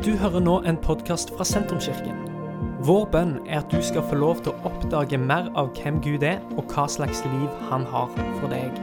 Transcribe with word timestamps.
Du 0.00 0.14
hører 0.16 0.40
nå 0.40 0.54
en 0.64 0.78
podkast 0.80 1.28
fra 1.36 1.44
Sentrumskirken. 1.44 2.22
Vår 2.88 3.02
bønn 3.12 3.34
er 3.44 3.58
at 3.58 3.68
du 3.68 3.82
skal 3.84 4.06
få 4.08 4.16
lov 4.16 4.38
til 4.40 4.54
å 4.54 4.70
oppdage 4.70 5.18
mer 5.20 5.50
av 5.60 5.74
hvem 5.76 5.98
Gud 6.00 6.24
er, 6.24 6.38
og 6.56 6.72
hva 6.72 6.86
slags 6.88 7.20
liv 7.28 7.58
han 7.68 7.84
har 7.92 8.08
for 8.38 8.48
deg. 8.48 8.80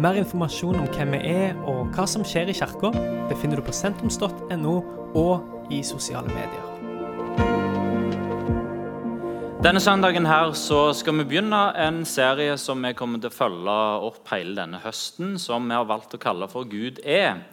Mer 0.00 0.16
informasjon 0.22 0.80
om 0.80 0.88
hvem 0.96 1.12
vi 1.18 1.20
er 1.34 1.60
og 1.68 1.92
hva 1.92 2.08
som 2.08 2.24
skjer 2.24 2.48
i 2.48 2.56
kirka, 2.56 2.94
befinner 3.28 3.60
du 3.60 3.66
på 3.68 3.76
sentrums.no 3.76 4.74
og 5.20 5.68
i 5.68 5.84
sosiale 5.84 6.32
medier. 6.32 6.64
Denne 9.60 9.84
søndagen 9.84 10.24
her 10.32 10.56
så 10.56 10.94
skal 10.96 11.20
vi 11.20 11.28
begynne 11.28 11.66
en 11.76 12.06
serie 12.08 12.56
som 12.56 12.80
vi 12.80 12.96
kommer 12.96 13.20
til 13.20 13.28
å 13.28 13.36
følge 13.36 13.80
opp 14.08 14.32
hele 14.32 14.56
denne 14.56 14.80
høsten, 14.80 15.36
som 15.36 15.68
vi 15.68 15.76
har 15.76 15.84
valgt 15.92 16.16
å 16.16 16.24
kalle 16.24 16.48
for 16.48 16.64
Gud 16.72 17.04
er. 17.04 17.44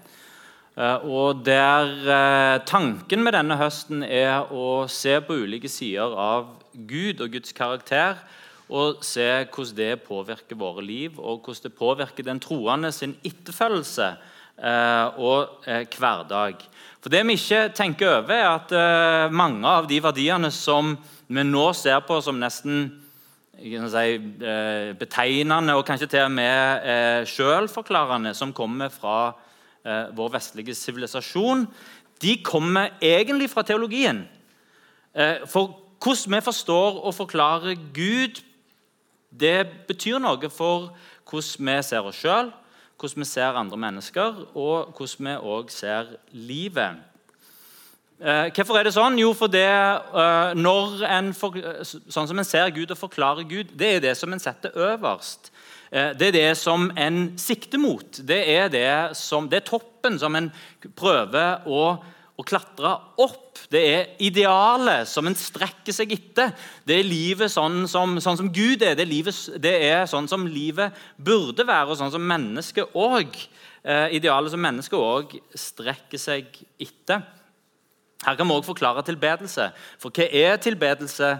Eh, 0.80 1.05
og 1.11 1.43
der 1.43 1.89
eh, 2.07 2.62
Tanken 2.67 3.23
med 3.26 3.35
denne 3.35 3.58
høsten 3.59 4.04
er 4.05 4.48
å 4.55 4.85
se 4.88 5.17
på 5.26 5.41
ulike 5.44 5.71
sider 5.71 6.13
av 6.16 6.54
Gud 6.88 7.20
og 7.20 7.34
Guds 7.35 7.55
karakter. 7.55 8.21
Og 8.70 9.02
se 9.04 9.26
hvordan 9.49 9.76
det 9.76 10.04
påvirker 10.05 10.59
våre 10.59 10.84
liv, 10.85 11.18
og 11.18 11.41
hvordan 11.44 11.66
det 11.66 11.76
påvirker 11.76 12.27
den 12.27 12.40
troende 12.40 12.91
sin 12.95 13.18
etterfølgelse 13.26 14.12
eh, 14.13 15.20
og 15.20 15.66
hverdag. 15.66 16.63
For 17.02 17.12
Det 17.12 17.23
vi 17.26 17.35
ikke 17.40 17.73
tenker 17.73 18.13
over, 18.20 18.35
er 18.35 18.49
at 18.52 19.32
mange 19.32 19.63
av 19.68 19.88
de 19.88 20.02
verdiene 20.04 20.52
som 20.52 20.98
vi 21.27 21.46
nå 21.48 21.70
ser 21.73 22.02
på 22.04 22.18
som 22.21 22.35
nesten 22.40 22.90
si, 23.55 24.18
betegnende 24.99 25.77
og 25.80 25.85
kanskje 25.88 26.09
til 26.12 26.26
og 26.26 26.34
med 26.35 27.30
selvforklarende, 27.32 28.35
som 28.35 28.52
kommer 28.54 28.91
fra 28.91 29.32
eh, 29.86 30.10
vår 30.16 30.34
vestlige 30.38 30.76
sivilisasjon, 30.76 31.68
de 32.22 32.36
kommer 32.44 32.96
egentlig 33.02 33.50
fra 33.50 33.64
teologien. 33.64 34.26
Eh, 35.16 35.46
for 35.48 35.76
hvordan 36.04 36.36
vi 36.36 36.41
forstår 36.46 37.02
og 37.04 37.16
forklarer 37.16 37.76
Gud, 37.94 38.41
det 39.30 39.68
betyr 39.88 40.20
noe 40.20 40.49
for 40.49 40.91
hvordan 41.30 41.70
vi 41.70 41.77
ser 41.86 42.08
oss 42.08 42.20
sjøl, 42.20 42.52
hvordan 42.99 43.24
vi 43.24 43.30
ser 43.30 43.60
andre 43.60 43.77
mennesker, 43.77 44.44
og 44.55 44.96
hvordan 44.98 45.30
vi 45.30 45.38
òg 45.54 45.71
ser 45.71 46.16
livet. 46.32 47.05
Eh, 48.20 48.49
hvorfor 48.52 48.76
er 48.76 48.84
det 48.84 48.91
sånn? 48.91 49.16
Jo, 49.21 49.32
fordi 49.38 49.64
eh, 49.64 50.54
når 50.60 51.04
en 51.08 51.32
for, 51.32 51.55
sånn 51.88 52.27
som 52.27 52.41
en 52.41 52.48
ser 52.48 52.68
Gud 52.76 52.91
og 52.91 52.99
forklarer 52.99 53.48
Gud, 53.48 53.71
det 53.80 53.93
er 53.96 54.02
det 54.04 54.18
som 54.20 54.34
en 54.36 54.43
setter 54.43 54.76
øverst. 54.76 55.54
Eh, 55.90 56.13
det 56.18 56.29
er 56.29 56.35
det 56.37 56.49
som 56.59 56.90
en 56.98 57.20
sikter 57.40 57.82
mot. 57.82 58.21
Det 58.27 58.40
er, 58.54 58.70
det 58.70 59.18
som, 59.18 59.49
det 59.49 59.62
er 59.62 59.70
toppen 59.71 60.20
som 60.21 60.35
en 60.37 60.51
prøver 60.98 61.65
å, 61.65 61.84
å, 62.37 62.46
klatre 62.46 62.91
opp. 63.21 63.57
Det 63.73 63.81
er 63.81 64.12
idealet 64.23 65.09
som 65.09 65.28
en 65.29 65.38
strekker 65.38 65.96
seg 65.96 66.13
etter. 66.13 66.53
Det 66.85 67.00
er 67.00 67.09
livet 67.09 67.53
sånn 67.53 67.84
som, 67.90 68.18
sånn 68.22 68.38
som 68.44 68.51
Gud 68.53 68.85
er. 68.85 68.94
Det 68.97 69.06
er, 69.06 69.12
livet, 69.12 69.41
det 69.62 69.73
er, 69.90 70.06
sånn 70.09 70.29
som 70.29 70.46
livet 70.50 70.96
burde 71.18 71.66
være, 71.66 71.90
og 71.90 72.00
sånn 72.00 72.13
som 72.13 72.29
mennesket 72.35 72.96
òg. 72.97 73.34
Eh, 73.81 74.16
idealet 74.19 74.53
som 74.53 74.62
mennesket 74.62 75.00
òg 75.00 75.38
strekker 75.57 76.22
seg 76.22 76.63
etter. 76.81 77.25
Her 78.25 78.35
kan 78.35 78.50
vi 78.50 78.57
òg 78.59 78.66
forklare 78.68 79.01
tilbedelse. 79.07 79.69
For 79.97 80.13
hva 80.13 80.25
er 80.28 80.59
tilbedelse 80.62 81.38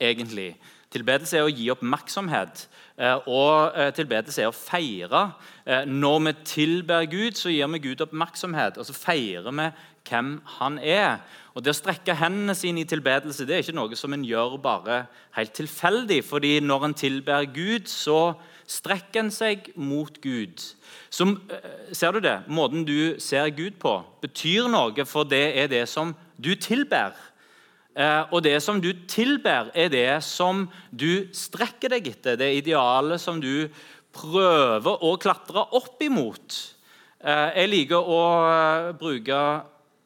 egentlig? 0.00 0.54
Tilbedelse 0.92 1.38
er 1.38 1.46
å 1.46 1.52
gi 1.52 1.68
oppmerksomhet. 1.72 2.66
Eh, 2.98 3.28
og 3.28 3.72
eh, 3.78 3.88
tilbedelse 3.96 4.42
er 4.42 4.50
å 4.50 4.56
feire. 4.56 5.22
Eh, 5.64 5.86
når 5.88 6.18
vi 6.26 6.32
tilber 6.44 7.08
Gud, 7.08 7.38
så 7.40 7.52
gir 7.52 7.70
vi 7.72 7.80
Gud 7.88 8.04
oppmerksomhet, 8.04 8.76
og 8.76 8.88
så 8.88 8.96
feirer 8.96 9.48
vi 9.48 9.70
hvem 10.08 10.34
han 10.58 10.78
er. 10.78 11.22
Og 11.54 11.64
Det 11.64 11.72
å 11.72 11.76
strekke 11.76 12.16
hendene 12.20 12.54
sine 12.56 12.82
i 12.82 12.88
tilbedelse 12.88 13.46
det 13.46 13.56
er 13.56 13.64
ikke 13.64 13.76
noe 13.76 13.96
som 13.96 14.12
en 14.12 14.24
gjør 14.24 14.58
bare 14.60 15.06
helt 15.36 15.52
tilfeldig. 15.56 16.24
fordi 16.24 16.60
når 16.60 16.84
en 16.84 16.94
tilber 16.94 17.44
Gud, 17.44 17.88
så 17.88 18.34
strekker 18.66 19.20
en 19.20 19.30
seg 19.30 19.72
mot 19.76 20.20
Gud. 20.22 20.60
Så, 21.10 21.26
ser 21.92 22.12
du 22.12 22.20
det? 22.20 22.40
Måten 22.48 22.84
du 22.84 23.20
ser 23.20 23.48
Gud 23.50 23.78
på, 23.78 24.02
betyr 24.22 24.68
noe, 24.68 25.04
for 25.04 25.24
det 25.24 25.58
er 25.58 25.68
det 25.68 25.88
som 25.88 26.14
du 26.40 26.54
tilber. 26.54 27.12
Eh, 27.92 28.22
og 28.32 28.40
det 28.44 28.56
som 28.64 28.80
du 28.80 28.90
tilber, 29.08 29.68
er 29.76 29.90
det 29.92 30.22
som 30.24 30.64
du 30.90 31.28
strekker 31.36 31.92
deg 31.92 32.08
etter. 32.14 32.38
Det 32.40 32.48
idealet 32.62 33.20
som 33.20 33.40
du 33.40 33.68
prøver 34.12 35.04
å 35.04 35.12
klatre 35.20 35.66
opp 35.76 36.00
imot. 36.04 36.56
Eh, 37.20 37.48
jeg 37.60 37.72
liker 37.72 38.00
å 38.00 38.22
eh, 38.48 38.88
bruke 38.96 39.42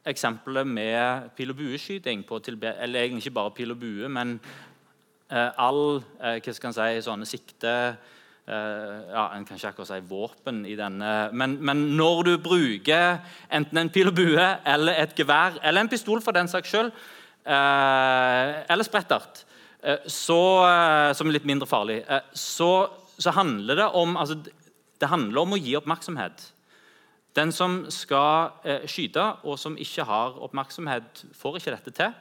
eksempelet 0.06 0.66
med 0.66 1.30
pil- 1.38 1.50
og 1.50 1.58
bueskyting. 1.58 2.24
eller 2.26 3.00
egentlig 3.00 3.26
ikke 3.26 3.34
bare 3.34 3.50
pil 3.50 3.70
og 3.70 3.78
bue, 3.78 4.08
men 4.08 4.40
all 5.28 6.04
hva 6.20 6.52
skal 6.54 6.68
en 6.68 6.72
si, 6.72 7.02
sånne 7.02 7.26
sikte 7.26 7.96
ja, 8.46 9.24
En 9.34 9.44
kan 9.44 9.56
ikke 9.56 9.72
akkurat 9.72 9.88
si 9.88 9.98
våpen 10.06 10.64
i 10.64 10.76
denne 10.76 11.30
men, 11.32 11.58
men, 11.58 11.96
når 11.98 12.22
du 12.22 12.38
bruker 12.38 13.18
enten 13.50 13.78
en 13.78 13.90
pil 13.90 14.06
og 14.06 14.14
bue 14.14 14.46
eller 14.64 15.02
et 15.02 15.18
gevær, 15.18 15.58
eller 15.64 15.80
en 15.80 15.88
pistol 15.90 16.22
for 16.22 16.30
den 16.30 16.46
saks 16.46 16.70
skyld, 16.70 16.92
eller 17.46 18.86
sprettert, 18.86 19.44
eh, 19.82 20.02
så, 20.06 20.40
eh, 20.66 21.12
som 21.14 21.28
er 21.28 21.36
litt 21.36 21.48
mindre 21.48 21.68
farlig, 21.70 22.00
så, 22.34 22.88
så 23.18 23.34
handler 23.36 23.78
det 23.82 23.88
om 23.94 24.16
altså, 24.16 24.40
det 24.98 25.10
handler 25.12 25.42
om 25.42 25.54
å 25.54 25.60
gi 25.60 25.76
oppmerksomhet. 25.78 26.52
Den 27.36 27.52
som 27.52 27.82
skal 27.92 28.54
skyte, 28.88 29.20
og 29.44 29.58
som 29.60 29.74
ikke 29.76 30.06
har 30.08 30.38
oppmerksomhet, 30.40 31.26
får 31.36 31.58
ikke 31.58 31.74
dette 31.74 31.92
til. 31.92 32.14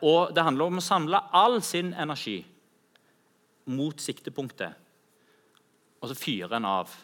og 0.00 0.32
det 0.32 0.44
handler 0.44 0.64
om 0.64 0.80
å 0.80 0.84
samle 0.84 1.20
all 1.32 1.58
sin 1.62 1.92
energi 1.92 2.38
mot 3.68 4.00
siktepunktet, 4.00 4.72
og 6.00 6.08
så 6.08 6.16
fyrer 6.16 6.56
en 6.56 6.64
av. 6.64 6.96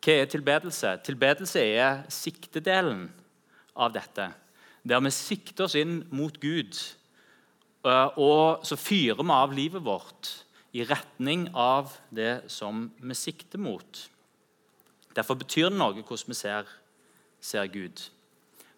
Hva 0.00 0.16
er 0.22 0.32
tilbedelse? 0.32 0.94
Tilbedelse 1.04 1.60
er 1.60 2.02
siktedelen 2.08 3.10
av 3.76 3.92
dette 3.92 4.30
der 4.82 5.02
vi 5.04 5.12
sikter 5.14 5.66
oss 5.66 5.76
inn 5.78 6.00
mot 6.14 6.36
Gud. 6.40 6.78
Eh, 7.84 8.18
og 8.20 8.64
så 8.66 8.78
fyrer 8.80 9.22
vi 9.22 9.36
av 9.36 9.54
livet 9.56 9.84
vårt 9.84 10.32
i 10.72 10.84
retning 10.86 11.48
av 11.54 11.96
det 12.14 12.50
som 12.52 12.86
vi 13.00 13.16
sikter 13.18 13.58
mot. 13.58 14.04
Derfor 15.16 15.40
betyr 15.40 15.70
det 15.70 15.78
noe 15.80 15.98
hvordan 15.98 16.30
vi 16.30 16.38
ser, 16.38 16.68
ser 17.40 17.66
Gud. 17.72 18.04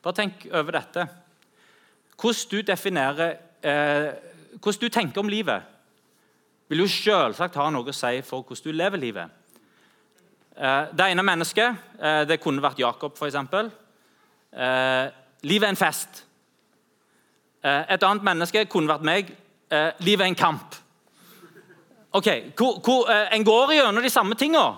Bare 0.03 0.19
tenk 0.19 0.47
over 0.51 0.79
dette. 0.79 1.07
Hvordan 2.17 2.51
du 2.51 2.73
eh, 2.73 4.13
Hvordan 4.53 4.81
du 4.81 4.89
tenker 4.89 5.21
om 5.21 5.29
livet, 5.29 5.63
vil 6.69 6.85
jo 6.85 6.89
selvsagt 6.89 7.57
ha 7.61 7.71
noe 7.71 7.89
å 7.89 7.95
si 7.95 8.21
for 8.25 8.43
hvordan 8.43 8.65
du 8.65 8.77
lever 8.77 9.01
livet. 9.01 9.31
Eh, 10.57 10.93
det 10.93 11.09
ene 11.11 11.25
mennesket, 11.25 11.77
eh, 11.99 12.25
det 12.29 12.41
kunne 12.41 12.63
vært 12.63 12.81
Jakob, 12.81 13.17
f.eks. 13.17 13.35
Eh, 14.53 15.07
Livet 15.43 15.67
er 15.67 15.75
en 15.75 15.81
fest. 15.81 16.23
Eh, 17.63 17.83
et 17.95 18.07
annet 18.07 18.27
menneske 18.27 18.65
kunne 18.71 18.91
vært 18.91 19.07
meg. 19.07 19.35
Eh, 19.71 19.91
livet 20.07 20.25
er 20.25 20.31
en 20.33 20.39
kamp. 20.39 20.79
Ok, 22.13 22.29
hvor, 22.59 22.81
hvor, 22.85 23.11
eh, 23.11 23.35
En 23.35 23.45
går 23.45 23.73
gjennom 23.73 24.03
de 24.03 24.11
samme 24.11 24.35
tinga. 24.35 24.77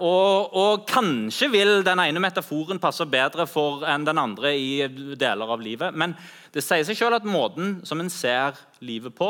Og, 0.00 0.54
og, 0.56 0.86
kanskje 0.88 1.50
vil 1.52 1.82
den 1.84 2.00
ene 2.00 2.20
metaforen 2.20 2.78
passe 2.80 3.04
bedre 3.04 3.44
for 3.46 3.84
enn 3.84 4.06
den 4.06 4.18
andre 4.18 4.54
i 4.56 4.86
deler 4.88 5.52
av 5.52 5.60
livet. 5.60 5.92
Men 5.92 6.14
det 6.54 6.64
sier 6.64 6.86
seg 6.88 6.96
selv 6.96 7.18
at 7.18 7.28
måten 7.28 7.82
som 7.84 8.00
en 8.00 8.08
ser 8.08 8.56
livet 8.80 9.12
på, 9.14 9.28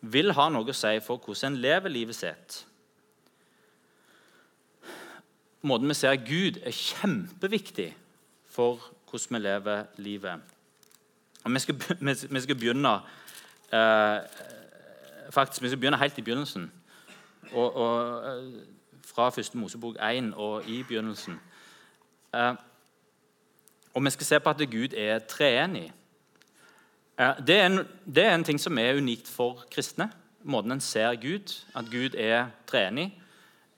vil 0.00 0.32
ha 0.32 0.48
noe 0.48 0.72
å 0.72 0.76
si 0.76 0.94
for 1.04 1.20
hvordan 1.20 1.52
en 1.52 1.60
lever 1.60 1.92
livet 1.92 2.16
sitt. 2.16 2.64
Måten 5.68 5.92
vi 5.92 5.98
ser 6.00 6.16
Gud, 6.16 6.56
er 6.64 6.72
kjempeviktig 6.72 7.92
for 8.56 8.80
hvordan 9.10 9.26
vi 9.30 9.38
lever 9.48 9.84
livet. 9.96 10.40
Og 11.44 11.52
Vi 11.52 11.58
skal, 11.58 11.82
vi 12.30 12.40
skal 12.40 12.56
begynne 12.56 12.94
eh, 13.72 14.20
faktisk, 15.30 15.62
vi 15.62 15.68
skal 15.68 15.78
begynne 15.78 15.98
helt 15.98 16.18
i 16.18 16.22
begynnelsen. 16.22 16.72
Og, 17.52 17.76
og 17.76 18.24
eh, 18.26 18.52
Fra 19.06 19.30
første 19.30 19.58
Mosebok 19.58 19.96
1 20.02 20.34
og 20.34 20.68
i 20.68 20.82
begynnelsen. 20.82 21.40
Eh, 22.34 22.54
og 23.94 24.04
Vi 24.04 24.10
skal 24.10 24.26
se 24.26 24.40
på 24.40 24.50
at 24.50 24.70
Gud 24.70 24.94
er 24.96 25.18
treenig. 25.18 25.92
Eh, 27.18 27.46
det, 27.46 27.56
er 27.60 27.66
en, 27.66 27.78
det 28.14 28.24
er 28.24 28.34
en 28.34 28.44
ting 28.44 28.60
som 28.60 28.78
er 28.78 28.96
unikt 28.96 29.28
for 29.28 29.64
kristne. 29.70 30.10
Måten 30.42 30.72
en 30.72 30.80
ser 30.80 31.14
Gud, 31.14 31.64
at 31.74 31.84
Gud 31.90 32.14
er 32.18 32.46
treenig. 32.66 33.22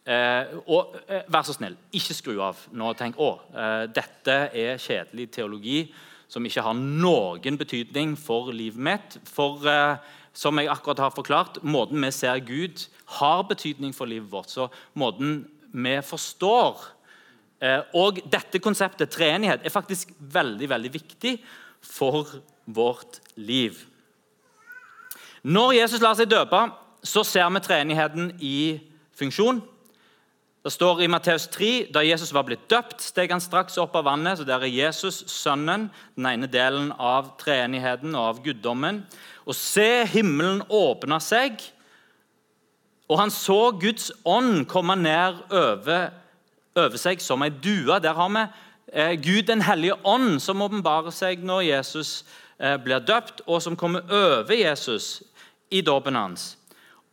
Eh, 0.09 0.55
og 0.65 0.95
eh, 1.05 1.27
vær 1.29 1.45
så 1.45 1.53
snill, 1.53 1.77
ikke 1.93 2.17
skru 2.17 2.39
av 2.41 2.61
nå 2.73 2.93
og 2.93 2.97
tenk 2.97 3.19
å, 3.21 3.35
eh, 3.53 3.85
dette 3.93 4.37
er 4.57 4.81
kjedelig 4.81 5.29
teologi 5.37 5.83
som 6.29 6.45
ikke 6.45 6.65
har 6.65 6.77
noen 6.77 7.59
betydning 7.61 8.15
for 8.21 8.49
livet 8.53 8.81
mitt. 8.89 9.19
For 9.29 9.69
eh, 9.69 10.15
som 10.33 10.57
jeg 10.61 10.71
akkurat 10.73 11.05
har 11.07 11.17
forklart, 11.17 11.63
måten 11.67 12.01
vi 12.05 12.13
ser 12.15 12.41
Gud, 12.47 12.87
har 13.19 13.43
betydning 13.49 13.93
for 13.97 14.09
livet 14.09 14.31
vårt. 14.33 14.53
Så 14.53 14.69
måten 14.97 15.43
vi 15.73 15.99
forstår 16.05 16.87
Eh, 17.59 17.81
og 17.99 18.21
dette 18.31 18.61
konseptet, 18.63 19.11
treenighet, 19.11 19.65
er 19.65 19.75
faktisk 19.75 20.13
veldig, 20.19 20.69
veldig 20.71 20.93
viktig 20.95 21.35
for 21.83 22.29
vårt 22.67 23.19
liv. 23.35 23.81
Når 25.43 25.73
Jesus 25.81 26.03
lar 26.03 26.15
seg 26.19 26.31
døpe, 26.31 26.61
så 27.03 27.25
ser 27.27 27.51
vi 27.51 27.63
treenigheten 27.65 28.31
i 28.39 28.59
funksjon. 29.19 29.61
Det 30.69 30.75
står 30.75 30.99
i 31.01 31.07
Matteus 31.09 31.47
3 31.49 31.69
da 31.95 32.03
Jesus 32.05 32.29
var 32.37 32.45
blitt 32.45 32.67
døpt, 32.69 33.01
steg 33.01 33.31
han 33.33 33.41
straks 33.41 33.79
opp 33.81 33.95
av 33.97 34.05
vannet. 34.05 34.37
så 34.37 34.45
Der 34.45 34.61
er 34.61 34.69
Jesus, 34.69 35.23
Sønnen, 35.33 35.87
den 36.13 36.27
ene 36.29 36.45
delen 36.45 36.91
av 36.93 37.31
treenigheten 37.41 38.13
og 38.13 38.27
av 38.27 38.43
guddommen. 38.45 38.99
Og 39.49 39.57
se, 39.57 40.05
himmelen 40.05 40.61
åpna 40.69 41.23
seg, 41.25 41.57
og 43.09 43.17
han 43.17 43.33
så 43.33 43.71
Guds 43.81 44.11
ånd 44.29 44.67
komme 44.69 44.99
ned 45.01 45.39
over, 45.49 46.11
over 46.77 47.01
seg 47.01 47.25
som 47.25 47.47
ei 47.47 47.49
due. 47.49 47.97
Der 48.05 48.21
har 48.21 48.29
vi 48.37 48.45
eh, 48.93 49.15
Gud 49.25 49.49
den 49.49 49.65
hellige 49.65 49.97
ånd 50.05 50.37
som 50.45 50.61
åpenbarer 50.61 51.17
seg 51.17 51.49
når 51.49 51.65
Jesus 51.71 52.13
eh, 52.61 52.77
blir 52.77 53.01
døpt, 53.01 53.41
og 53.47 53.65
som 53.65 53.73
kommer 53.73 54.05
over 54.05 54.53
Jesus 54.53 55.23
i 55.73 55.81
dåpen 55.81 56.21
hans. 56.21 56.59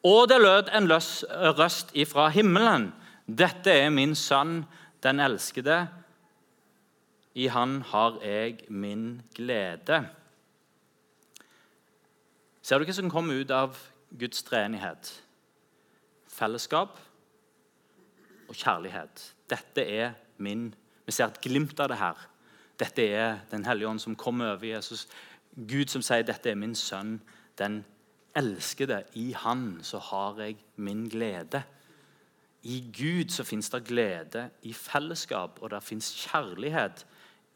Og 0.03 0.27
det 0.27 0.43
lød 0.43 0.75
en 0.75 0.91
løs, 0.91 1.23
røst 1.55 1.95
ifra 1.95 2.27
himmelen. 2.35 2.91
Dette 3.25 3.71
er 3.73 3.89
min 3.89 4.15
sønn, 4.15 4.65
den 5.03 5.19
elskede. 5.19 5.87
I 7.35 7.47
han 7.47 7.81
har 7.81 8.19
jeg 8.23 8.59
min 8.69 9.21
glede. 9.35 10.05
Ser 12.61 12.79
du 12.79 12.85
hva 12.85 12.93
som 12.93 13.09
kommer 13.09 13.41
ut 13.41 13.51
av 13.51 13.77
Guds 14.17 14.45
treenighet? 14.45 15.09
Fellesskap 16.29 16.99
og 18.47 18.55
kjærlighet. 18.55 19.33
Dette 19.49 19.81
er 19.81 20.15
min 20.37 20.73
Vi 21.05 21.13
ser 21.13 21.27
et 21.29 21.41
glimt 21.41 21.79
av 21.79 21.91
det 21.91 21.99
her. 21.99 22.17
Dette 22.79 23.03
er 23.13 23.39
Den 23.51 23.65
hellige 23.65 23.87
ånd 23.87 23.99
som 23.99 24.15
kommer 24.15 24.55
over 24.55 24.65
Jesus. 24.65 25.07
Gud 25.55 25.87
som 25.87 26.01
sier 26.01 26.23
'Dette 26.23 26.49
er 26.49 26.55
min 26.55 26.75
sønn, 26.75 27.21
den 27.57 27.85
elskede. 28.35 29.03
I 29.13 29.31
han 29.31 29.79
så 29.81 29.99
har 29.99 30.39
jeg 30.39 30.57
min 30.75 31.07
glede'. 31.09 31.61
I 32.65 32.79
Gud 32.97 33.29
så 33.29 33.43
fins 33.45 33.69
det 33.69 33.83
glede 33.85 34.47
i 34.65 34.73
fellesskap, 34.73 35.59
og 35.61 35.69
det 35.69 35.83
fins 35.85 36.07
kjærlighet 36.17 37.05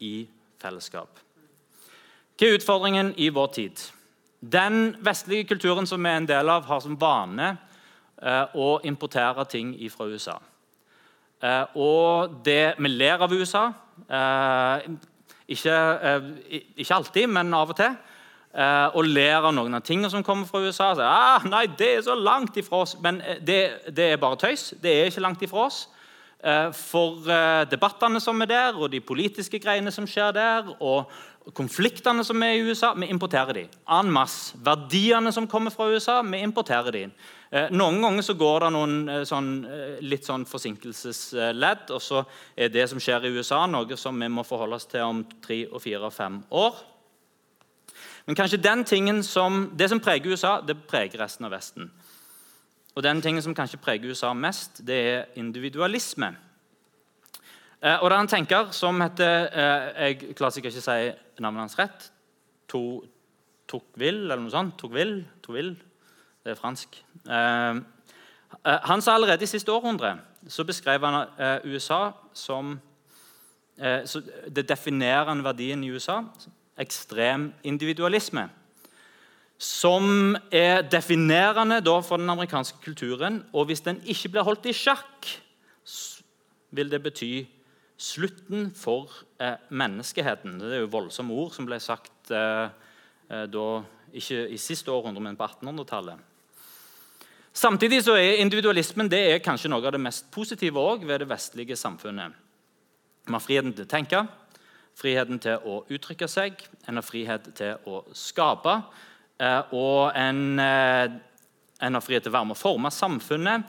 i 0.06 0.28
fellesskap. 0.62 1.18
Hva 2.38 2.46
er 2.46 2.56
utfordringen 2.56 3.10
i 3.18 3.28
vår 3.34 3.48
tid? 3.56 3.82
Den 4.40 4.94
vestlige 5.04 5.48
kulturen 5.50 5.86
som 5.86 6.00
vi 6.00 6.12
er 6.12 6.20
en 6.22 6.28
del 6.30 6.48
av, 6.48 6.64
har 6.64 6.80
som 6.80 6.94
vane 7.00 7.50
eh, 8.22 8.54
å 8.54 8.78
importere 8.86 9.44
ting 9.50 9.74
fra 9.92 10.06
USA. 10.08 10.38
Eh, 11.42 11.74
og 11.74 12.38
det, 12.46 12.76
Vi 12.78 12.88
ler 12.88 13.20
av 13.20 13.34
USA. 13.34 13.66
Eh, 14.08 14.88
ikke, 15.50 15.76
ikke 16.76 16.94
alltid, 16.94 17.26
men 17.26 17.54
av 17.54 17.74
og 17.74 17.76
til 17.76 17.98
og 18.50 19.06
ler 19.06 19.36
av 19.38 19.52
noen 19.54 19.78
av 19.78 19.84
tingene 19.86 20.10
som 20.10 20.24
kommer 20.26 20.48
fra 20.48 20.58
USA. 20.64 20.90
Så, 20.98 21.06
ah, 21.06 21.44
nei, 21.46 21.68
det 21.78 21.92
er 21.96 22.02
så 22.02 22.16
langt 22.18 22.56
ifra 22.58 22.82
oss. 22.82 22.96
Men 23.02 23.20
eh, 23.22 23.38
det, 23.38 23.60
det, 23.94 24.12
er 24.12 24.22
bare 24.22 24.40
tøys. 24.40 24.72
Det 24.82 24.90
er 24.90 25.10
ikke 25.10 25.22
langt 25.22 25.44
ifra 25.46 25.68
oss. 25.68 25.84
Eh, 26.42 26.70
for 26.72 27.28
eh, 27.28 27.66
debattene 27.68 28.20
som 28.20 28.40
er 28.40 28.48
der, 28.48 28.78
og 28.78 28.90
de 28.92 29.02
politiske 29.04 29.60
greiene 29.60 29.92
som 29.92 30.06
skjer 30.08 30.32
der, 30.32 30.70
og 30.80 31.10
konfliktene 31.56 32.24
som 32.24 32.42
er 32.42 32.56
i 32.56 32.62
USA, 32.64 32.94
vi 32.96 33.10
importerer 33.12 33.56
de. 33.56 33.66
En 33.92 34.10
masse. 34.12 34.56
Verdiene 34.64 35.32
som 35.36 35.48
kommer 35.50 35.72
fra 35.74 35.90
USA, 35.92 36.20
vi 36.24 36.40
importerer 36.40 36.96
de. 36.96 37.04
Eh, 37.50 37.68
noen 37.70 38.00
ganger 38.00 38.24
så 38.24 38.36
går 38.40 38.64
det 38.64 38.70
noen 38.72 38.96
eh, 39.08 39.24
sånn, 39.28 39.50
litt 40.00 40.24
sånn 40.24 40.46
forsinkelsesledd, 40.48 41.90
og 41.92 42.02
så 42.02 42.24
er 42.56 42.72
det 42.72 42.88
som 42.88 43.02
skjer 43.02 43.28
i 43.28 43.34
USA, 43.36 43.66
noe 43.68 44.00
som 44.00 44.16
vi 44.16 44.32
må 44.32 44.46
forholde 44.48 44.80
oss 44.80 44.88
til 44.88 45.04
om 45.04 45.26
tre, 45.44 45.66
og 45.68 45.84
fire 45.84 46.08
og 46.08 46.16
fem 46.16 46.40
år. 46.50 46.86
Men 48.26 48.36
kanskje 48.36 48.62
den 48.62 48.84
tingen 48.84 49.22
som, 49.22 49.70
det 49.78 49.88
som 49.88 50.00
preger 50.00 50.30
USA, 50.30 50.60
det 50.60 50.76
preger 50.88 51.20
resten 51.22 51.44
av 51.48 51.54
Vesten. 51.54 51.90
Og 52.94 53.02
den 53.02 53.22
tingen 53.22 53.42
som 53.42 53.54
kanskje 53.54 53.80
preger 53.80 54.10
USA 54.10 54.32
mest, 54.34 54.82
det 54.86 54.98
er 55.08 55.24
individualisme. 55.40 56.34
Eh, 57.80 57.96
og 57.96 58.10
det 58.10 58.16
er 58.16 58.20
en 58.20 58.28
tenker 58.28 58.72
som 58.76 59.00
heter 59.00 59.46
eh, 59.48 60.00
Jeg 60.04 60.34
klarer 60.36 60.52
sikkert 60.52 60.74
ikke 60.74 60.82
å 60.82 60.88
si 60.90 61.40
navnet 61.40 61.64
hans 61.64 61.78
rett. 61.78 62.10
To, 62.68 62.82
Tocqueville, 63.70 64.26
eller 64.26 64.42
noe 64.42 64.52
sånt. 64.52 64.76
Tocqueville, 64.80 65.22
Tocqueville. 65.40 65.76
Det 66.44 66.52
er 66.52 66.58
fransk. 66.58 67.00
Eh, 67.24 67.80
han 68.66 69.02
sa 69.04 69.14
allerede 69.14 69.46
i 69.46 69.48
siste 69.48 69.72
århundre 69.72 70.16
så 70.50 70.64
beskrev 70.66 71.04
han 71.04 71.60
USA 71.68 72.10
som 72.34 72.78
Det 73.80 74.64
definerende 74.68 75.44
verdien 75.44 75.84
i 75.84 75.90
USA 75.92 76.18
ekstrem 76.80 77.50
individualisme. 77.64 78.48
Som 79.60 80.36
er 80.52 80.82
definerende 80.88 81.82
for 82.02 82.16
den 82.16 82.30
amerikanske 82.30 82.78
kulturen. 82.84 83.44
Og 83.52 83.66
hvis 83.66 83.84
den 83.84 84.00
ikke 84.06 84.28
blir 84.28 84.42
holdt 84.42 84.66
i 84.66 84.72
sjakk, 84.72 85.28
vil 86.70 86.90
det 86.90 87.02
bety 87.02 87.44
slutten 88.00 88.70
for 88.72 89.10
eh, 89.40 89.58
menneskeheten. 89.68 90.58
Det 90.60 90.72
er 90.72 90.84
jo 90.84 90.92
voldsomme 90.94 91.34
ord 91.36 91.52
som 91.52 91.66
ble 91.68 91.80
sagt 91.80 92.32
eh, 92.32 92.70
eh 93.30 93.46
da, 93.46 93.82
ikke 94.12 94.48
i 94.48 94.56
siste 94.58 94.90
århundre, 94.90 95.22
men 95.22 95.36
på 95.36 95.44
1800-tallet. 95.44 96.18
Samtidig 97.52 98.04
så 98.04 98.14
er 98.16 98.40
individualismen 98.40 99.10
det 99.10 99.20
er 99.32 99.42
kanskje 99.44 99.68
noe 99.70 99.84
av 99.84 99.92
det 99.92 100.00
mest 100.00 100.30
positive 100.32 100.80
ved 101.02 101.18
det 101.20 101.28
vestlige 101.28 101.76
samfunnet. 101.76 102.32
Vi 103.26 103.32
har 103.32 103.42
friheten 103.42 103.74
til 103.74 103.84
å 103.84 103.90
tenke, 103.90 104.22
friheten 105.00 105.40
til 105.40 105.62
å 105.64 105.80
uttrykke 105.88 106.28
seg, 106.28 106.60
en 106.88 107.00
har 107.00 107.06
frihet 107.06 107.48
til 107.56 107.88
å 107.88 108.02
skape. 108.16 108.76
Eh, 109.40 109.72
og 109.72 110.12
en, 110.18 110.58
eh, 110.60 111.08
en 111.80 111.94
har 111.96 112.04
frihet 112.04 112.22
til 112.22 112.32
å 112.32 112.36
være 112.36 112.50
med 112.50 112.56
å 112.56 112.60
forme 112.60 112.90
samfunnet. 112.92 113.64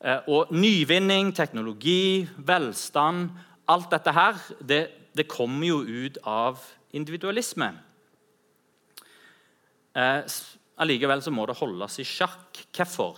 Eh, 0.00 0.20
og 0.28 0.52
nyvinning, 0.52 1.32
teknologi, 1.32 2.28
velstand 2.36 3.30
Alt 3.66 3.88
dette 3.90 4.12
her 4.12 4.34
det, 4.60 4.90
det 5.16 5.24
kommer 5.26 5.66
jo 5.66 5.78
ut 5.80 6.18
av 6.28 6.60
individualisme. 6.92 7.70
Allikevel 10.76 11.22
så 11.24 11.32
må 11.32 11.46
det 11.46 11.56
holdes 11.56 11.96
i 11.98 12.04
sjakk. 12.04 12.60
Hvorfor? 12.76 13.16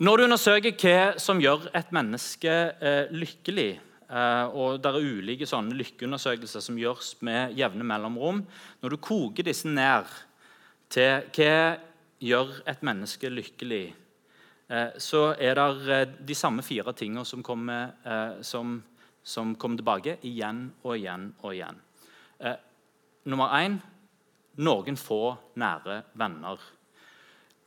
Når 0.00 0.16
du 0.16 0.24
undersøker 0.24 0.72
hva 0.72 1.20
som 1.20 1.42
gjør 1.42 1.68
et 1.76 1.92
menneske 1.92 2.56
lykkelig, 3.12 3.74
og 4.06 4.78
Det 4.78 4.90
er 4.90 5.02
ulike 5.02 5.46
sånne 5.48 5.74
lykkeundersøkelser 5.74 6.62
som 6.62 6.78
gjøres 6.78 7.16
med 7.26 7.56
jevne 7.58 7.82
mellomrom. 7.82 8.44
Når 8.82 8.92
du 8.94 8.96
koker 9.02 9.46
disse 9.46 9.66
ned 9.66 10.06
til 10.94 11.24
hva 11.34 11.78
gjør 12.22 12.52
et 12.70 12.84
menneske 12.86 13.28
lykkelig, 13.32 13.88
uh, 14.70 14.94
så 15.02 15.32
er 15.34 15.58
det 15.58 15.66
uh, 15.90 16.14
de 16.28 16.36
samme 16.38 16.62
fire 16.62 16.94
tingene 16.94 17.26
som 17.26 17.42
kommer, 17.42 17.90
som, 18.46 18.78
som 19.22 19.56
kommer, 19.58 19.82
tilbake 19.82 20.18
igjen 20.22 20.68
og 20.84 20.94
igjen 20.96 21.32
og 21.42 21.52
igjen. 21.56 21.82
nummer 23.26 23.50
én 23.58 23.80
noen 24.56 24.96
få 24.96 25.36
nære 25.60 26.02
venner. 26.16 26.60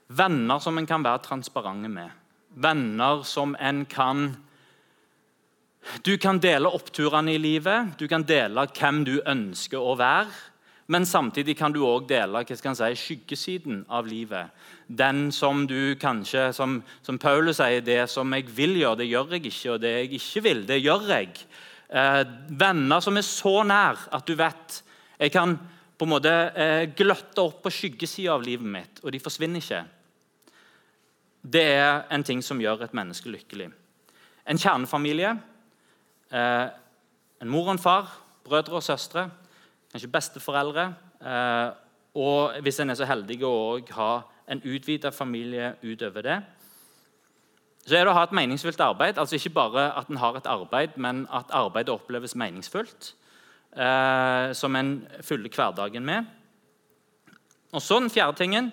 Venner 0.10 0.60
som 0.60 0.78
en 0.78 0.88
kan 0.90 1.04
være 1.06 1.22
transparente 1.28 1.90
med. 1.92 2.10
Venner 2.58 3.24
som 3.24 3.56
en 3.60 3.84
kan 3.86 4.32
du 6.04 6.18
kan 6.18 6.40
dele 6.40 6.70
oppturene 6.70 7.34
i 7.34 7.42
livet, 7.42 7.96
du 7.98 8.08
kan 8.08 8.24
dele 8.28 8.68
hvem 8.76 9.04
du 9.08 9.18
ønsker 9.26 9.80
å 9.80 9.96
være. 10.00 10.32
Men 10.90 11.06
samtidig 11.06 11.54
kan 11.60 11.74
du 11.74 11.84
òg 11.86 12.08
dele 12.10 12.42
si, 12.50 12.88
skyggesiden 12.98 13.84
av 13.94 14.08
livet. 14.10 14.50
Den 14.88 15.28
som 15.32 15.68
du 15.70 15.94
kanskje, 16.02 16.48
som, 16.54 16.80
som 17.06 17.20
Paulus 17.22 17.60
sier, 17.60 17.84
det 17.86 18.08
som 18.10 18.34
jeg 18.34 18.48
vil 18.50 18.74
gjøre, 18.80 18.98
det 19.04 19.10
gjør 19.12 19.36
jeg 19.36 19.46
ikke. 19.52 19.74
Og 19.76 19.84
det 19.84 19.92
jeg 19.94 20.14
ikke 20.18 20.44
vil, 20.48 20.64
det 20.66 20.80
gjør 20.82 21.06
jeg. 21.14 21.36
Eh, 21.90 22.24
venner 22.58 23.06
som 23.06 23.18
er 23.22 23.26
så 23.26 23.54
nær 23.66 24.02
at 24.14 24.28
du 24.30 24.36
vet 24.38 24.84
Jeg 25.20 25.32
kan 25.34 25.56
på 25.98 26.06
en 26.06 26.12
måte 26.14 26.32
eh, 26.56 26.84
gløtte 26.96 27.44
opp 27.44 27.64
på 27.66 27.72
skyggesida 27.74 28.32
av 28.32 28.46
livet 28.46 28.70
mitt, 28.72 29.02
og 29.04 29.12
de 29.12 29.20
forsvinner 29.20 29.60
ikke. 29.60 29.82
Det 31.42 31.66
er 31.76 32.06
en 32.14 32.24
ting 32.24 32.42
som 32.46 32.62
gjør 32.62 32.86
et 32.86 32.96
menneske 32.96 33.30
lykkelig. 33.30 33.68
En 34.48 34.62
kjernefamilie 34.62 35.34
Eh, 36.32 36.68
en 37.42 37.50
mor 37.50 37.68
og 37.68 37.72
en 37.72 37.82
far, 37.82 38.10
brødre 38.44 38.78
og 38.78 38.84
søstre, 38.84 39.30
kanskje 39.92 40.12
besteforeldre. 40.12 40.94
Eh, 41.22 41.70
og 42.16 42.62
hvis 42.62 42.80
en 42.80 42.90
er 42.90 42.98
så 43.00 43.08
heldig 43.10 43.40
å 43.46 43.80
ha 43.96 44.12
en 44.50 44.62
utvida 44.66 45.12
familie 45.14 45.76
utover 45.84 46.26
det, 46.26 46.40
så 47.86 47.96
er 47.96 48.06
det 48.06 48.12
å 48.12 48.18
ha 48.18 48.26
et 48.28 48.36
meningsfullt 48.36 48.82
arbeid. 48.84 49.18
Altså 49.18 49.36
Ikke 49.36 49.56
bare 49.56 49.88
at 49.98 50.10
en 50.10 50.20
har 50.22 50.36
et 50.38 50.50
arbeid, 50.50 50.98
men 50.98 51.26
at 51.34 51.50
arbeidet 51.56 51.94
oppleves 51.94 52.36
meningsfullt. 52.36 53.14
Eh, 53.70 54.54
som 54.54 54.76
en 54.76 55.08
fyller 55.22 55.50
hverdagen 55.50 56.06
med. 56.06 56.26
Og 57.72 57.82
så 57.82 58.00
den 58.00 58.10
fjerde 58.10 58.38
tingen 58.38 58.72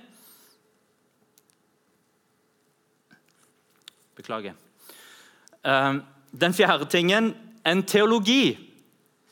Beklager. 4.16 4.54
Eh, 5.64 5.94
Den 6.40 6.54
fjerde 6.54 6.84
tingen 6.84 7.45
en 7.66 7.82
teologi 7.82 8.54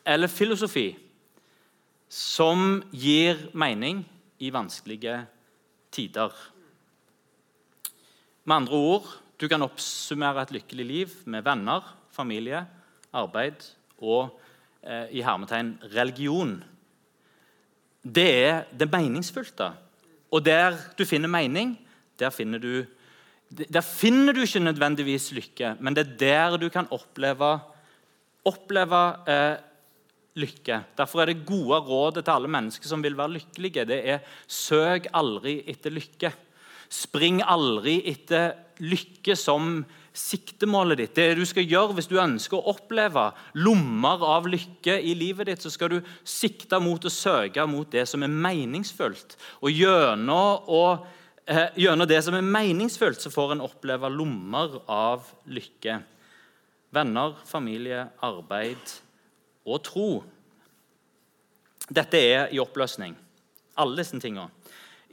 eller 0.04 0.28
filosofi 0.28 0.88
som 2.10 2.82
gir 2.90 3.38
mening 3.54 4.02
i 4.42 4.50
vanskelige 4.54 5.20
tider. 5.94 6.32
Med 8.44 8.56
andre 8.56 8.80
ord 8.90 9.06
du 9.40 9.46
kan 9.50 9.62
oppsummere 9.66 10.44
et 10.44 10.54
lykkelig 10.54 10.86
liv 10.86 11.14
med 11.30 11.44
venner, 11.46 11.82
familie, 12.14 12.64
arbeid 13.14 13.66
og 14.02 14.34
eh, 14.82 15.10
i 15.14 15.22
hermetegn 15.24 15.76
religion. 15.94 16.56
Det 18.02 18.28
er 18.44 18.64
det 18.70 18.90
meningsfylte. 18.92 19.70
Og 20.34 20.44
der 20.44 20.76
du 20.98 21.04
finner 21.06 21.30
mening, 21.30 21.76
der 22.18 22.30
finner 22.34 22.58
du, 22.58 22.84
der 23.50 23.80
finner 23.86 24.34
du 24.34 24.42
ikke 24.42 24.62
nødvendigvis 24.62 25.30
lykke, 25.32 25.76
men 25.80 25.94
det 25.94 26.06
er 26.06 26.16
der 26.18 26.58
du 26.58 26.68
kan 26.68 26.90
oppleve, 26.90 27.58
oppleve 28.48 29.02
eh, 29.30 29.56
lykke. 30.40 30.80
Derfor 30.98 31.22
er 31.22 31.30
det 31.30 31.44
gode 31.46 31.78
rådet 31.86 32.24
til 32.24 32.34
alle 32.34 32.50
mennesker 32.50 32.90
som 32.90 33.02
vil 33.04 33.16
være 33.18 33.36
lykkelige, 33.38 33.86
det 33.88 34.00
er 34.14 34.38
søk 34.46 35.08
aldri 35.14 35.60
etter 35.70 35.94
lykke. 35.94 36.32
Spring 36.92 37.40
aldri 37.42 38.00
etter 38.10 38.54
lykke 38.84 39.36
som 39.38 39.84
siktemålet 40.14 41.00
ditt. 41.00 41.14
Det 41.16 41.38
du 41.38 41.42
skal 41.46 41.66
gjøre 41.66 41.96
Hvis 41.96 42.08
du 42.10 42.20
ønsker 42.22 42.58
å 42.58 42.74
oppleve 42.74 43.26
lommer 43.58 44.22
av 44.36 44.46
lykke 44.50 45.00
i 45.02 45.14
livet 45.18 45.50
ditt, 45.50 45.64
så 45.64 45.72
skal 45.72 45.90
du 45.90 45.98
sikte 46.22 46.78
mot 46.82 47.02
å 47.02 47.10
søke 47.12 47.66
mot 47.66 47.90
det 47.90 48.06
som 48.10 48.22
er 48.22 48.30
meningsfullt. 48.30 49.36
Og 49.62 49.74
gjennom, 49.74 50.68
og, 50.68 51.06
eh, 51.46 51.70
gjennom 51.74 52.08
det 52.08 52.22
som 52.22 52.34
er 52.34 52.46
meningsfullt, 52.46 53.20
så 53.20 53.30
får 53.30 53.52
en 53.52 53.66
oppleve 53.66 54.10
lommer 54.10 54.80
av 54.88 55.26
lykke. 55.48 56.02
Venner, 56.94 57.34
familie, 57.48 58.04
arbeid 58.22 58.98
og 59.66 59.82
tro. 59.84 60.08
Dette 61.90 62.20
er 62.20 62.52
i 62.54 62.60
oppløsning, 62.62 63.16
alle 63.80 63.98
disse 64.00 64.20
tingene. 64.22 64.48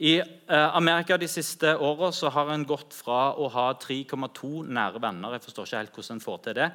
I 0.02 0.16
eh, 0.18 0.76
Amerika 0.76 1.18
de 1.20 1.28
siste 1.28 1.74
åra 1.76 2.10
har 2.34 2.50
en 2.54 2.64
gått 2.66 2.94
fra 2.96 3.34
å 3.38 3.48
ha 3.52 3.68
3,2 3.78 4.64
nære 4.66 5.02
venner 5.02 5.36
jeg 5.36 5.44
forstår 5.44 5.68
ikke 5.68 5.82
helt 5.82 5.98
hvordan 5.98 6.16
en 6.16 6.24
får 6.24 6.40
til 6.46 6.56
det, 6.58 6.68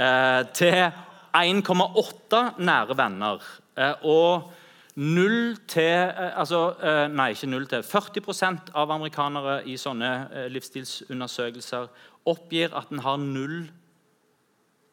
eh, 0.00 0.40
til 0.56 0.80
1,8 1.34 2.42
nære 2.58 2.96
venner. 2.98 3.46
Eh, 3.76 4.06
og 4.10 4.50
0 4.94 5.56
til, 5.66 6.10
altså, 6.38 6.76
nei, 7.10 7.32
ikke 7.34 7.48
0 7.50 7.64
til, 7.66 7.82
40% 7.82 8.68
av 8.78 8.92
amerikanere 8.94 9.56
i 9.66 9.74
sånne 9.74 10.10
livsstilsundersøkelser 10.54 11.88
oppgir 12.30 12.70
at 12.78 12.92
en 12.94 13.02
har 13.02 13.18
0 13.18 13.56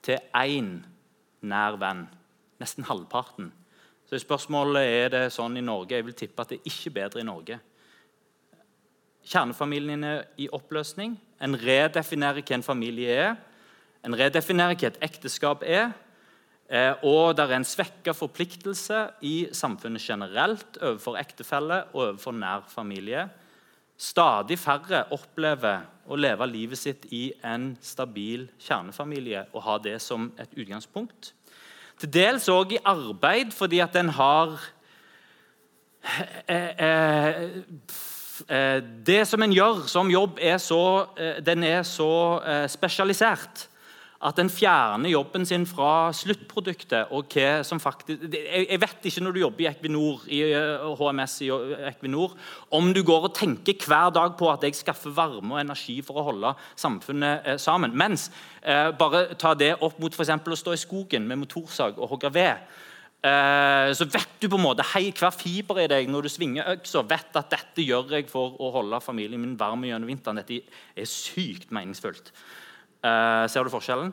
til 0.05 0.20
én 0.38 0.79
nær 1.41 1.77
venn. 1.81 2.05
Nesten 2.62 2.86
halvparten. 2.86 3.51
Så 4.10 4.20
spørsmålet 4.20 4.84
er 4.84 5.12
det 5.13 5.25
sånn 5.34 5.55
i 5.58 5.63
Norge. 5.63 5.96
Jeg 5.96 6.05
vil 6.05 6.17
tippe 6.17 6.43
at 6.43 6.51
det 6.51 6.60
er 6.60 6.72
ikke 6.72 6.93
bedre 6.98 7.22
i 7.22 7.27
Norge. 7.27 7.58
Kjernefamilien 9.31 10.03
er 10.03 10.24
i 10.41 10.50
oppløsning. 10.51 11.15
En 11.41 11.58
redefinerer 11.58 12.43
hva 12.43 12.58
en 12.58 12.65
familie 12.65 13.17
er. 13.27 13.36
En 14.05 14.17
redefinerer 14.17 14.75
hva 14.75 14.89
et 14.89 15.00
ekteskap 15.05 15.63
er. 15.63 15.93
Eh, 16.72 16.93
og 17.03 17.36
det 17.36 17.46
er 17.46 17.58
en 17.58 17.67
svekka 17.67 18.13
forpliktelse 18.15 19.00
i 19.27 19.36
samfunnet 19.55 20.03
generelt 20.03 20.77
overfor 20.79 21.17
ektefelle 21.20 21.81
og 21.91 22.03
overfor 22.05 22.36
nær 22.36 22.67
familie. 22.72 23.25
Stadig 24.01 24.58
færre 24.58 25.03
opplever 25.13 25.84
å 26.12 26.20
leve 26.20 26.48
livet 26.50 26.80
sitt 26.80 27.08
i 27.15 27.30
en 27.48 27.72
stabil 27.82 28.48
kjernefamilie 28.60 29.46
og 29.53 29.63
ha 29.65 29.77
det 29.80 29.98
som 30.03 30.30
et 30.41 30.51
utgangspunkt. 30.60 31.32
Til 32.01 32.12
dels 32.12 32.50
òg 32.51 32.75
i 32.75 32.84
arbeid, 32.88 33.53
fordi 33.56 33.80
at 33.84 33.96
en 34.00 34.10
har 34.18 34.56
eh, 36.50 36.84
eh, 36.88 37.41
eh, 38.50 38.80
Det 38.82 39.22
som 39.30 39.44
en 39.44 39.53
gjør 39.53 39.86
som 39.88 40.10
jobb, 40.12 40.39
er 40.41 40.58
så, 40.58 41.08
den 41.46 41.63
er 41.63 41.84
så 41.88 42.41
spesialisert 42.68 43.68
at 44.22 44.40
en 44.42 44.50
fjerner 44.54 45.10
jobben 45.10 45.46
sin 45.50 45.66
fra 45.66 46.12
sluttproduktet. 46.13 47.10
og 47.12 47.32
hva 47.34 47.63
som 47.66 47.80
faktisk... 47.82 48.28
Jeg 48.32 48.82
vet 48.82 49.08
ikke 49.10 49.24
når 49.24 49.34
du 49.34 49.40
jobber 49.42 49.66
i 49.66 49.70
Equinor, 49.72 50.28
i 50.30 50.42
HMS 51.00 51.40
i 51.42 51.50
Equinor, 51.90 52.36
om 52.70 52.94
du 52.94 53.01
går 53.04 53.28
og 53.30 53.36
tenker 53.36 53.82
hver 53.88 54.13
dag 54.13 54.38
på 54.38 54.51
at 54.51 54.63
jeg 54.68 54.78
skaffer 54.78 55.16
varme 55.16 55.56
og 55.56 55.63
energi 55.63 56.00
for 56.06 56.22
å 56.22 56.28
holde 56.30 56.54
samfunnet 56.75 57.58
sammen. 57.62 57.98
Mens 57.98 58.30
eh, 58.62 58.92
bare 58.94 59.32
ta 59.42 59.56
det 59.58 59.74
opp 59.82 60.00
mot 60.00 60.13
for 60.13 60.30
å 60.30 60.62
stå 60.63 60.78
i 60.78 60.82
skogen 60.86 61.28
med 61.28 61.42
motorsag 61.42 61.98
og 61.98 62.13
hogge 62.13 62.34
ved. 62.34 62.72
Eh, 63.22 63.92
så 63.94 64.06
vet 64.10 64.40
du 64.42 64.48
på 64.50 64.58
en 64.58 64.63
måte 64.66 64.86
hei, 64.96 65.12
hver 65.13 65.34
fiber 65.36 65.84
i 65.84 65.90
deg 65.90 66.10
når 66.10 66.25
du 66.25 66.32
svinger 66.34 66.72
øksa, 66.74 67.04
vet 67.06 67.38
at 67.38 67.51
dette 67.54 67.86
gjør 67.86 68.16
jeg 68.18 68.30
for 68.30 68.58
å 68.58 68.72
holde 68.74 69.01
familien 69.01 69.42
min 69.42 69.58
varm 69.60 69.86
gjennom 69.86 70.10
vinteren. 70.10 70.42
Dette 70.42 70.63
er 70.98 71.10
sykt 71.10 71.74
meningsfullt. 71.74 72.34
Eh, 73.01 73.48
ser 73.50 73.65
du 73.65 73.74
forskjellen? 73.74 74.12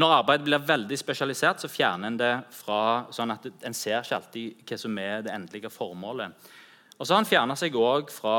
Når 0.00 0.12
arbeidet 0.20 0.46
blir 0.46 0.62
veldig 0.62 0.96
spesialisert, 0.98 1.60
så 1.60 1.68
fjerner 1.68 2.08
en 2.08 2.18
det 2.20 2.34
fra 2.54 2.82
sånn 3.12 3.34
at 3.34 3.48
en 3.66 3.74
ser 3.74 3.98
ikke 3.98 4.20
alltid 4.20 4.62
hva 4.68 4.78
som 4.78 5.00
er 5.02 5.24
det 5.26 5.34
endelige 5.34 5.72
formålet. 5.74 6.50
Og 6.96 7.02
så 7.02 7.12
har 7.12 7.20
han 7.20 7.28
fjerna 7.28 7.56
seg 7.58 7.76
òg 7.76 8.12
fra 8.14 8.38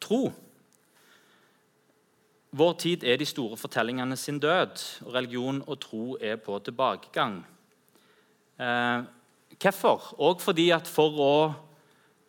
tro. 0.00 0.28
Vår 2.50 2.74
tid 2.82 3.04
er 3.06 3.18
de 3.18 3.26
store 3.28 3.58
fortellingene 3.58 4.16
sin 4.18 4.40
død, 4.42 4.80
og 5.06 5.14
religion 5.14 5.60
og 5.66 5.80
tro 5.82 6.04
er 6.16 6.38
på 6.40 6.56
tilbakegang. 6.64 7.40
Eh, 8.60 9.00
hvorfor? 9.58 10.14
Og 10.18 10.40
fordi 10.40 10.70
at 10.74 10.88
for 10.88 11.20
å 11.20 11.34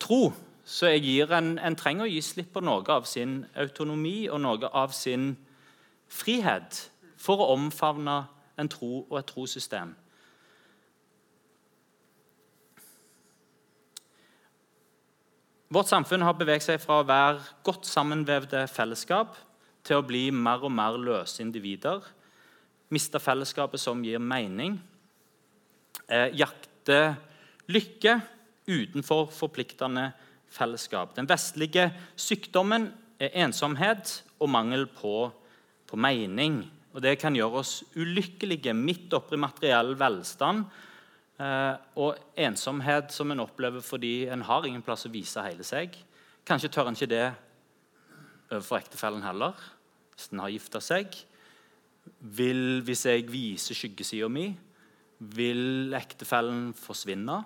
tro 0.02 0.24
så 0.64 0.86
en, 0.86 1.58
en, 1.58 1.76
trenger 1.76 2.06
å 2.06 2.10
gi 2.10 2.20
slipp 2.22 2.52
på 2.54 2.62
noe 2.62 2.84
av 2.88 3.04
sin 3.04 3.42
autonomi 3.58 4.28
og 4.30 4.40
noe 4.40 4.68
av 4.70 4.92
sin 4.94 5.36
frihet 6.08 6.90
for 7.18 7.42
å 7.42 7.52
omfavne 7.56 8.22
en 8.58 8.68
tro 8.70 9.06
og 9.08 9.18
et 9.18 9.26
trossystem. 9.26 9.94
Vårt 15.72 15.88
samfunn 15.88 16.22
har 16.22 16.36
beveget 16.36 16.66
seg 16.66 16.82
fra 16.82 17.00
å 17.00 17.06
være 17.08 17.40
godt 17.64 17.88
sammenvevde 17.88 18.66
fellesskap 18.68 19.38
til 19.82 19.98
å 19.98 20.04
bli 20.04 20.26
mer 20.30 20.62
og 20.66 20.74
mer 20.74 20.98
løse 21.00 21.40
individer. 21.42 22.02
Miste 22.92 23.18
fellesskapet 23.22 23.80
som 23.80 24.02
gir 24.04 24.20
mening. 24.20 24.76
Eh, 26.06 26.28
jakte 26.36 27.16
lykke 27.72 28.18
utenfor 28.68 29.30
forpliktende 29.32 30.10
fellesskap. 30.52 31.16
Den 31.16 31.28
vestlige 31.30 31.88
sykdommen 32.16 32.90
er 33.22 33.34
ensomhet 33.44 34.20
og 34.42 34.50
mangel 34.52 34.86
på, 34.90 35.30
på 35.86 35.98
mening. 35.98 36.62
Og 36.92 37.02
Det 37.02 37.18
kan 37.20 37.34
gjøre 37.36 37.62
oss 37.62 37.82
ulykkelige 37.96 38.74
midt 38.76 39.14
oppi 39.16 39.38
materiell 39.40 39.94
velstand 39.98 40.66
eh, 41.40 41.74
og 41.96 42.18
ensomhet 42.36 43.14
som 43.14 43.32
en 43.32 43.44
opplever 43.44 43.84
fordi 43.84 44.26
en 44.28 44.44
har 44.44 44.66
ingen 44.68 44.84
plass 44.84 45.06
å 45.08 45.12
vise 45.12 45.44
hele 45.46 45.64
seg. 45.64 45.96
Kanskje 46.44 46.72
tør 46.74 46.90
en 46.90 46.98
ikke 46.98 47.10
det 47.12 47.26
overfor 48.52 48.82
ektefellen 48.82 49.22
heller, 49.24 49.56
hvis 50.12 50.28
en 50.32 50.42
har 50.42 50.52
gifta 50.52 50.82
seg. 50.84 51.14
Vil, 52.20 52.82
hvis 52.84 53.06
jeg 53.06 53.28
viser 53.30 53.78
skyggesida 53.78 54.28
mi, 54.28 54.50
vil 55.22 55.94
ektefellen 55.96 56.72
forsvinne? 56.76 57.38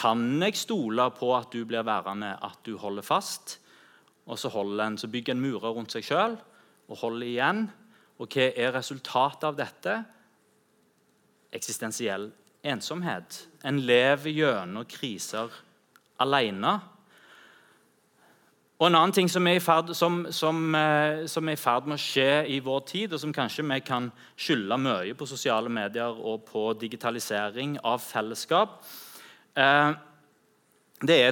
Kan 0.00 0.40
jeg 0.40 0.56
stole 0.56 1.10
på 1.12 1.34
at 1.36 1.50
du 1.52 1.64
blir 1.68 1.84
værende, 1.84 2.32
at 2.40 2.62
du 2.64 2.76
holder 2.78 3.04
fast? 3.04 3.58
Og 4.26 4.38
så, 4.38 4.48
en, 4.48 4.98
så 4.98 5.08
bygger 5.08 5.34
en 5.34 5.42
murer 5.42 5.74
rundt 5.74 5.92
seg 5.92 6.06
sjøl 6.06 6.38
og 6.88 7.00
holder 7.02 7.26
igjen. 7.26 7.66
Og 8.20 8.28
hva 8.32 8.46
er 8.56 8.72
resultatet 8.76 9.44
av 9.48 9.58
dette? 9.58 9.96
Eksistensiell 11.52 12.30
ensomhet. 12.62 13.42
En 13.64 13.80
lever 13.80 14.32
gjennom 14.32 14.86
kriser 14.88 15.52
alene. 16.20 16.78
Og 18.80 18.86
En 18.86 18.96
annen 18.96 19.12
ting 19.12 19.28
som 19.28 19.44
er, 19.46 19.58
i 19.58 19.60
ferd, 19.60 19.92
som, 19.92 20.22
som, 20.32 20.74
eh, 20.74 21.26
som 21.28 21.48
er 21.48 21.52
i 21.52 21.60
ferd 21.60 21.84
med 21.84 21.98
å 21.98 22.00
skje 22.00 22.46
i 22.48 22.62
vår 22.64 22.80
tid, 22.88 23.12
og 23.12 23.20
som 23.20 23.34
kanskje 23.36 23.66
vi 23.68 23.76
kan 23.84 24.08
skylde 24.40 24.78
mye 24.80 25.12
på 25.12 25.28
sosiale 25.28 25.68
medier 25.68 26.16
og 26.16 26.46
på 26.48 26.62
digitalisering 26.80 27.76
av 27.84 28.00
fellesskap, 28.00 28.80
er, 29.60 31.24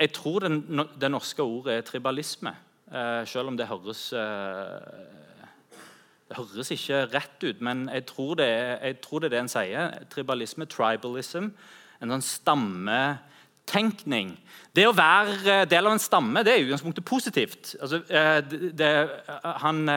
jeg, 0.00 0.12
tror 0.14 0.46
det 0.46 1.10
norske 1.10 1.42
ordet 1.42 1.78
er 1.78 1.86
tribalisme, 1.86 2.54
eh, 2.92 3.22
selv 3.26 3.50
om 3.52 3.56
det 3.58 3.68
høres 3.68 4.12
eh, 4.12 4.78
Det 6.28 6.36
høres 6.38 6.70
ikke 6.70 7.04
rett 7.12 7.44
ut, 7.44 7.60
men 7.60 7.88
jeg 7.92 8.06
tror 8.06 8.34
det 8.40 8.48
er, 8.48 8.86
jeg 8.86 9.00
tror 9.00 9.18
det, 9.18 9.26
er 9.26 9.30
det 9.36 9.40
en 9.42 9.52
sier. 9.52 9.90
Tribalisme, 10.10 10.66
tribalism. 10.66 11.50
En 12.02 12.14
sånn 12.14 12.24
stamme 12.24 13.00
grupptenkning. 13.64 14.36
Det 14.74 14.86
å 14.86 14.94
være 14.94 15.64
del 15.66 15.86
av 15.86 15.94
en 15.94 16.02
stamme 16.02 16.42
det 16.44 16.52
er 16.52 16.58
i 16.60 16.66
utgangspunktet 16.66 17.04
positivt. 17.04 17.76
Altså, 17.80 18.00
det, 18.08 18.72
det, 18.76 19.08
han 19.42 19.88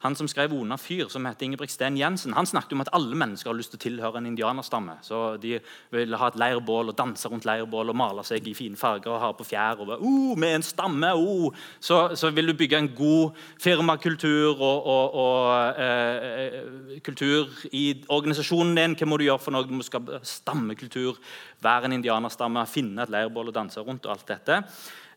han 0.00 0.14
som 0.16 0.28
skrev 0.28 0.52
'Ona 0.52 0.76
fyr', 0.76 1.10
som 1.10 1.26
heter 1.26 1.44
Ingebrigt 1.44 1.80
Jensen, 1.80 2.32
han 2.32 2.46
snakket 2.46 2.72
om 2.72 2.80
at 2.80 2.88
alle 2.92 3.14
mennesker 3.14 3.50
har 3.50 3.56
lyst 3.56 3.70
til 3.70 3.78
å 3.78 3.82
tilhøre 3.82 4.16
en 4.18 4.26
indianerstamme. 4.26 4.96
Så 5.02 5.36
De 5.40 5.60
vil 5.90 6.16
ha 6.16 6.26
et 6.26 6.36
leirbål 6.36 6.88
og 6.88 6.96
danse 6.96 7.28
rundt 7.28 7.44
leirbål 7.44 7.90
og 7.90 7.96
male 7.96 8.24
seg 8.24 8.48
i 8.48 8.54
fine 8.54 8.76
farger 8.76 9.10
og 9.10 9.20
ha 9.20 9.32
på 9.32 9.44
fjær. 9.44 9.80
og 9.80 10.00
oh, 10.00 10.38
med 10.38 10.54
en 10.54 10.62
stamme, 10.62 11.12
oh. 11.14 11.52
så, 11.80 12.16
så, 12.16 12.30
vil 12.30 12.46
du 12.46 12.54
bygge 12.54 12.78
en 12.78 12.88
god 12.88 13.30
firmakultur 13.60 14.60
og, 14.60 14.86
og, 14.86 15.14
og 15.14 15.74
eh, 15.78 17.00
kultur 17.02 17.48
i 17.72 18.02
organisasjonen 18.08 18.76
din. 18.76 18.96
Hva 18.96 19.06
må 19.06 19.16
du 19.18 19.24
gjøre 19.24 19.38
for 19.38 19.50
noe? 19.50 19.64
Du 19.64 19.74
må 19.74 19.82
skape 19.82 20.20
stammekultur, 20.22 21.18
være 21.60 21.84
en 21.84 21.92
indianerstamme, 21.92 22.66
finne 22.66 23.02
et 23.02 23.10
leirbål 23.10 23.48
og 23.48 23.54
danse 23.54 23.80
rundt. 23.80 24.06
og 24.06 24.12
alt 24.12 24.28
dette. 24.28 24.64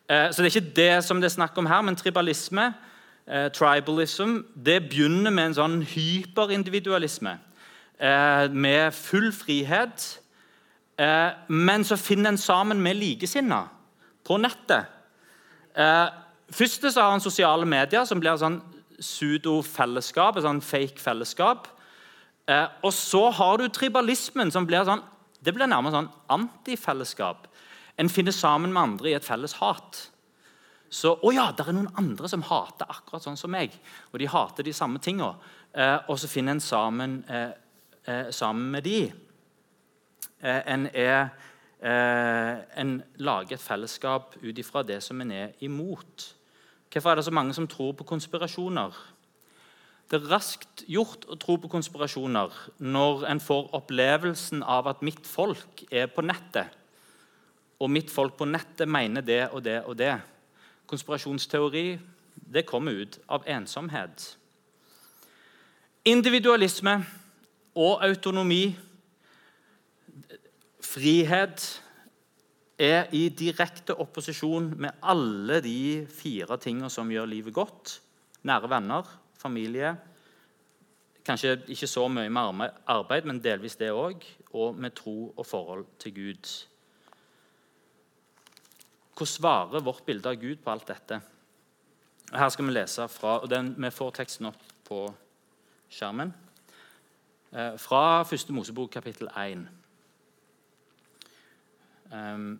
Eh, 0.09 0.31
så 0.31 0.43
det 0.43 0.51
er 0.51 0.59
ikke 0.59 0.75
det 0.75 1.03
som 1.05 1.21
det 1.21 1.31
er 1.31 1.39
snakk 1.39 1.57
om 1.57 1.65
her, 1.65 1.81
men 1.81 1.95
tribalisme 1.95 2.73
eh, 3.27 3.49
tribalism, 3.51 4.41
det 4.65 4.89
begynner 4.89 5.31
med 5.31 5.51
en 5.51 5.57
sånn 5.57 5.77
hyperindividualisme. 5.87 7.37
Eh, 7.99 8.49
med 8.51 8.93
full 8.93 9.31
frihet. 9.31 10.19
Eh, 10.99 11.31
men 11.47 11.83
så 11.83 11.95
finner 11.95 12.33
en 12.33 12.37
sammen 12.37 12.81
med 12.81 12.99
likesinna 12.99 13.63
på 14.25 14.37
nettet. 14.37 14.85
Eh, 15.75 16.07
først 16.51 16.85
så 16.93 17.01
har 17.01 17.11
han 17.11 17.23
sosiale 17.23 17.65
medier, 17.65 18.05
som 18.05 18.19
blir 18.19 18.37
sånn 18.37 18.61
pseudo-fellesskap, 18.99 20.37
et 20.37 20.45
sånn 20.45 20.61
fake 20.61 21.01
fellesskap. 21.01 21.67
Eh, 22.47 22.67
og 22.83 22.93
så 22.93 23.29
har 23.31 23.57
du 23.57 23.67
tribalismen, 23.69 24.51
som 24.51 24.67
blir 24.67 24.85
sånn, 24.85 25.03
det 25.43 25.53
blir 25.55 25.67
nærmest 25.67 25.95
sånn 25.95 26.11
antifellesskap. 26.31 27.47
En 27.97 28.09
finner 28.09 28.31
sammen 28.35 28.73
med 28.73 28.83
andre 28.83 29.11
i 29.11 29.15
et 29.17 29.25
felles 29.25 29.53
hat. 29.59 30.09
Så 30.93 31.15
å 31.25 31.31
ja, 31.33 31.47
det 31.55 31.65
er 31.65 31.73
noen 31.73 31.89
andre 31.97 32.29
som 32.29 32.43
hater 32.45 32.89
akkurat 32.91 33.23
sånn 33.25 33.39
som 33.39 33.49
meg. 33.53 33.73
Og 34.11 34.19
de 34.21 34.29
hater 34.29 34.65
de 34.65 34.73
samme 34.77 35.01
tinga. 35.01 35.31
Eh, 35.73 35.95
og 36.05 36.19
så 36.21 36.29
finner 36.29 36.53
en 36.53 36.61
sammen, 36.61 37.23
eh, 37.27 37.49
eh, 38.05 38.29
sammen 38.29 38.69
med 38.75 38.85
de. 38.85 38.99
Eh, 40.43 40.61
en, 40.69 40.85
er, 40.93 41.31
eh, 41.81 42.61
en 42.77 43.01
lager 43.17 43.55
et 43.55 43.63
fellesskap 43.63 44.35
ut 44.43 44.59
ifra 44.59 44.83
det 44.85 45.01
som 45.01 45.21
en 45.21 45.31
er 45.31 45.55
imot. 45.61 46.35
Hvorfor 46.93 47.11
er 47.11 47.15
det 47.15 47.25
så 47.25 47.33
mange 47.33 47.53
som 47.53 47.67
tror 47.67 47.95
på 47.97 48.05
konspirasjoner? 48.05 48.93
Det 50.11 50.19
er 50.21 50.29
raskt 50.29 50.83
gjort 50.85 51.25
å 51.25 51.39
tro 51.41 51.55
på 51.57 51.71
konspirasjoner 51.71 52.53
når 52.77 53.25
en 53.31 53.39
får 53.39 53.71
opplevelsen 53.73 54.61
av 54.61 54.91
at 54.91 55.01
mitt 55.01 55.25
folk 55.25 55.87
er 55.89 56.05
på 56.05 56.21
nettet. 56.21 56.69
Og 57.81 57.89
mitt 57.89 58.11
folk 58.11 58.37
på 58.37 58.45
nettet 58.45 58.87
mener 58.87 59.25
det 59.25 59.49
og 59.49 59.63
det 59.63 59.79
og 59.87 59.97
det 59.97 60.13
konspirasjonsteori, 60.87 61.99
det 62.53 62.65
kommer 62.65 62.91
ut 62.91 63.19
av 63.27 63.43
ensomhet. 63.47 64.37
Individualisme 66.05 66.97
og 67.75 68.03
autonomi, 68.05 68.75
frihet, 70.83 71.83
er 72.79 73.07
i 73.15 73.27
direkte 73.29 73.95
opposisjon 74.01 74.73
med 74.81 74.97
alle 75.01 75.61
de 75.63 76.07
fire 76.09 76.57
tingene 76.57 76.89
som 76.91 77.11
gjør 77.11 77.29
livet 77.29 77.53
godt. 77.53 77.99
Nære 78.43 78.69
venner, 78.69 79.07
familie, 79.39 79.93
kanskje 81.25 81.61
ikke 81.71 81.87
så 81.87 82.07
mye 82.11 82.29
med 82.29 82.69
arbeid, 82.87 83.27
men 83.29 83.39
delvis 83.43 83.77
det 83.79 83.93
òg, 83.93 84.25
og 84.53 84.75
med 84.75 84.95
tro 84.97 85.33
og 85.37 85.45
forhold 85.45 85.85
til 85.99 86.15
Gud. 86.15 86.51
Hvordan 89.13 89.27
svarer 89.27 89.79
vårt 89.79 90.05
bilde 90.05 90.29
av 90.29 90.35
Gud 90.35 90.57
på 90.63 90.71
alt 90.71 90.87
dette? 90.87 91.21
Her 92.33 92.49
skal 92.49 92.65
Vi 92.65 92.71
lese 92.73 93.07
fra, 93.07 93.39
og 93.39 93.49
den, 93.49 93.75
vi 93.77 93.89
får 93.89 94.11
teksten 94.11 94.45
opp 94.49 94.63
på 94.87 95.05
skjermen. 95.89 96.33
Eh, 97.53 97.77
fra 97.77 98.23
første 98.23 98.53
Mosebok, 98.53 98.89
kapittel 98.89 99.29
1. 99.37 99.67
Um, 102.11 102.59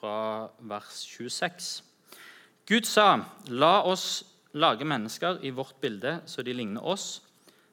fra 0.00 0.48
vers 0.58 1.04
26. 1.06 1.82
Gud 2.66 2.84
sa, 2.84 3.24
'La 3.46 3.82
oss 3.84 4.24
lage 4.52 4.84
mennesker 4.84 5.44
i 5.44 5.50
vårt 5.50 5.74
bilde, 5.80 6.22
så 6.26 6.42
de 6.42 6.52
ligner 6.52 6.80
oss.' 6.80 7.22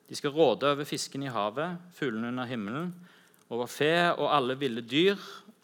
'De 0.09 0.15
skal 0.15 0.31
råde 0.31 0.71
over 0.71 0.83
fisken 0.83 1.23
i 1.23 1.27
havet, 1.27 1.77
fuglene 1.93 2.27
under 2.27 2.45
himmelen' 2.45 2.93
over 3.49 3.69
fe 3.69 3.93
og 4.13 4.27
alle 4.29 4.57
ville 4.59 4.81
dyr 4.85 5.17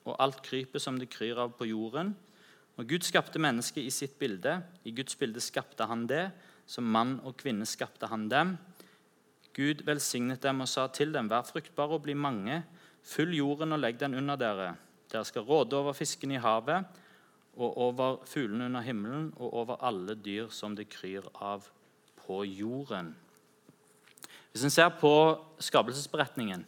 og 0.05 0.15
alt 0.21 0.41
krypet 0.45 0.81
som 0.81 0.97
det 0.99 1.09
kryr 1.13 1.39
av 1.41 1.53
på 1.57 1.67
jorden. 1.69 2.13
Og 2.75 2.89
Gud 2.89 3.05
skapte 3.07 3.39
mennesket 3.39 3.85
i 3.85 3.93
sitt 3.93 4.17
bilde. 4.19 4.59
I 4.83 4.91
Guds 4.95 5.15
bilde 5.15 5.41
skapte 5.41 5.87
han 5.87 6.05
det. 6.09 6.27
Som 6.67 6.89
mann 6.89 7.19
og 7.23 7.37
kvinne 7.37 7.65
skapte 7.69 8.09
han 8.09 8.27
dem. 8.29 8.55
Gud 9.55 9.85
velsignet 9.87 10.41
dem 10.43 10.63
og 10.65 10.67
sa 10.67 10.87
til 10.91 11.13
dem, 11.15 11.29
vær 11.31 11.45
fruktbare 11.47 11.95
og 11.95 12.03
bli 12.03 12.15
mange. 12.17 12.63
Fyll 13.05 13.31
jorden 13.37 13.71
og 13.71 13.79
legg 13.79 13.99
den 14.01 14.17
under 14.17 14.35
dere. 14.35 14.73
Dere 15.11 15.25
skal 15.25 15.45
råde 15.47 15.77
over 15.77 15.93
fisken 15.95 16.33
i 16.33 16.41
havet 16.41 16.83
og 17.55 17.77
over 17.79 18.17
fuglene 18.27 18.65
under 18.67 18.83
himmelen 18.83 19.29
og 19.37 19.53
over 19.53 19.77
alle 19.85 20.17
dyr 20.19 20.49
som 20.51 20.75
det 20.75 20.89
kryr 20.91 21.23
av 21.39 21.69
på 22.25 22.41
jorden. 22.49 23.13
Hvis 24.51 24.65
en 24.65 24.73
ser 24.73 24.89
på 24.99 25.13
skapelsesberetningen, 25.59 26.65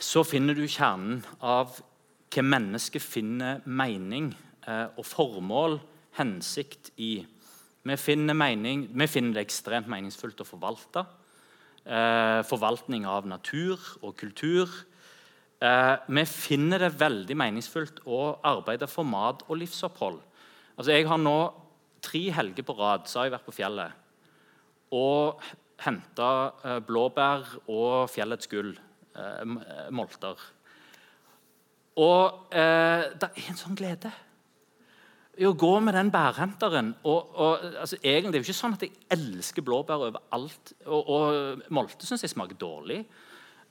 så 0.00 0.22
finner 0.24 0.56
du 0.56 0.64
kjernen 0.64 1.20
av 1.44 1.76
hva 2.30 2.44
mennesket 2.46 3.02
finner 3.04 3.60
mening 3.68 4.30
eh, 4.64 4.86
og 4.96 5.04
formål, 5.06 5.76
hensikt, 6.16 6.92
i. 6.96 7.20
Vi 7.86 7.96
finner, 8.00 8.36
mening, 8.36 8.86
vi 8.92 9.08
finner 9.10 9.36
det 9.36 9.44
ekstremt 9.46 9.90
meningsfullt 9.90 10.40
å 10.40 10.48
forvalte. 10.48 11.04
Eh, 11.84 12.40
forvaltning 12.48 13.06
av 13.08 13.28
natur 13.28 13.76
og 14.00 14.16
kultur. 14.20 14.72
Eh, 15.60 15.94
vi 16.08 16.26
finner 16.28 16.86
det 16.86 16.94
veldig 17.00 17.36
meningsfullt 17.36 18.04
å 18.08 18.38
arbeide 18.46 18.88
for 18.88 19.08
mat 19.08 19.44
og 19.48 19.60
livsopphold. 19.60 20.20
Altså, 20.76 20.94
jeg 20.94 21.08
har 21.10 21.20
nå 21.20 21.38
tre 22.00 22.28
helger 22.32 22.64
på 22.64 22.76
rad 22.78 23.08
så 23.10 23.20
har 23.20 23.28
jeg 23.28 23.36
vært 23.36 23.50
på 23.50 23.58
fjellet 23.58 24.06
og 24.96 25.42
henta 25.84 26.80
blåbær 26.88 27.44
og 27.68 28.08
fjellets 28.10 28.48
gull 28.50 28.72
molter. 29.90 30.38
Og 32.00 32.54
eh, 32.54 33.06
det 33.20 33.28
er 33.28 33.48
en 33.50 33.58
sånn 33.58 33.78
glede 33.78 34.12
i 35.40 35.46
å 35.48 35.54
gå 35.56 35.72
med 35.84 35.96
den 35.96 36.10
bærhenteren. 36.12 36.92
Og, 37.08 37.30
og, 37.34 37.64
altså, 37.80 37.96
egentlig, 38.02 38.32
Det 38.32 38.38
er 38.38 38.42
jo 38.42 38.48
ikke 38.48 38.60
sånn 38.60 38.76
at 38.76 38.84
jeg 38.84 38.92
elsker 39.16 39.64
blåbær 39.64 40.06
overalt. 40.10 40.74
Og, 40.86 41.08
og 41.16 41.64
molte 41.72 42.08
syns 42.08 42.24
jeg 42.26 42.34
smaker 42.34 42.58
dårlig. 42.60 43.00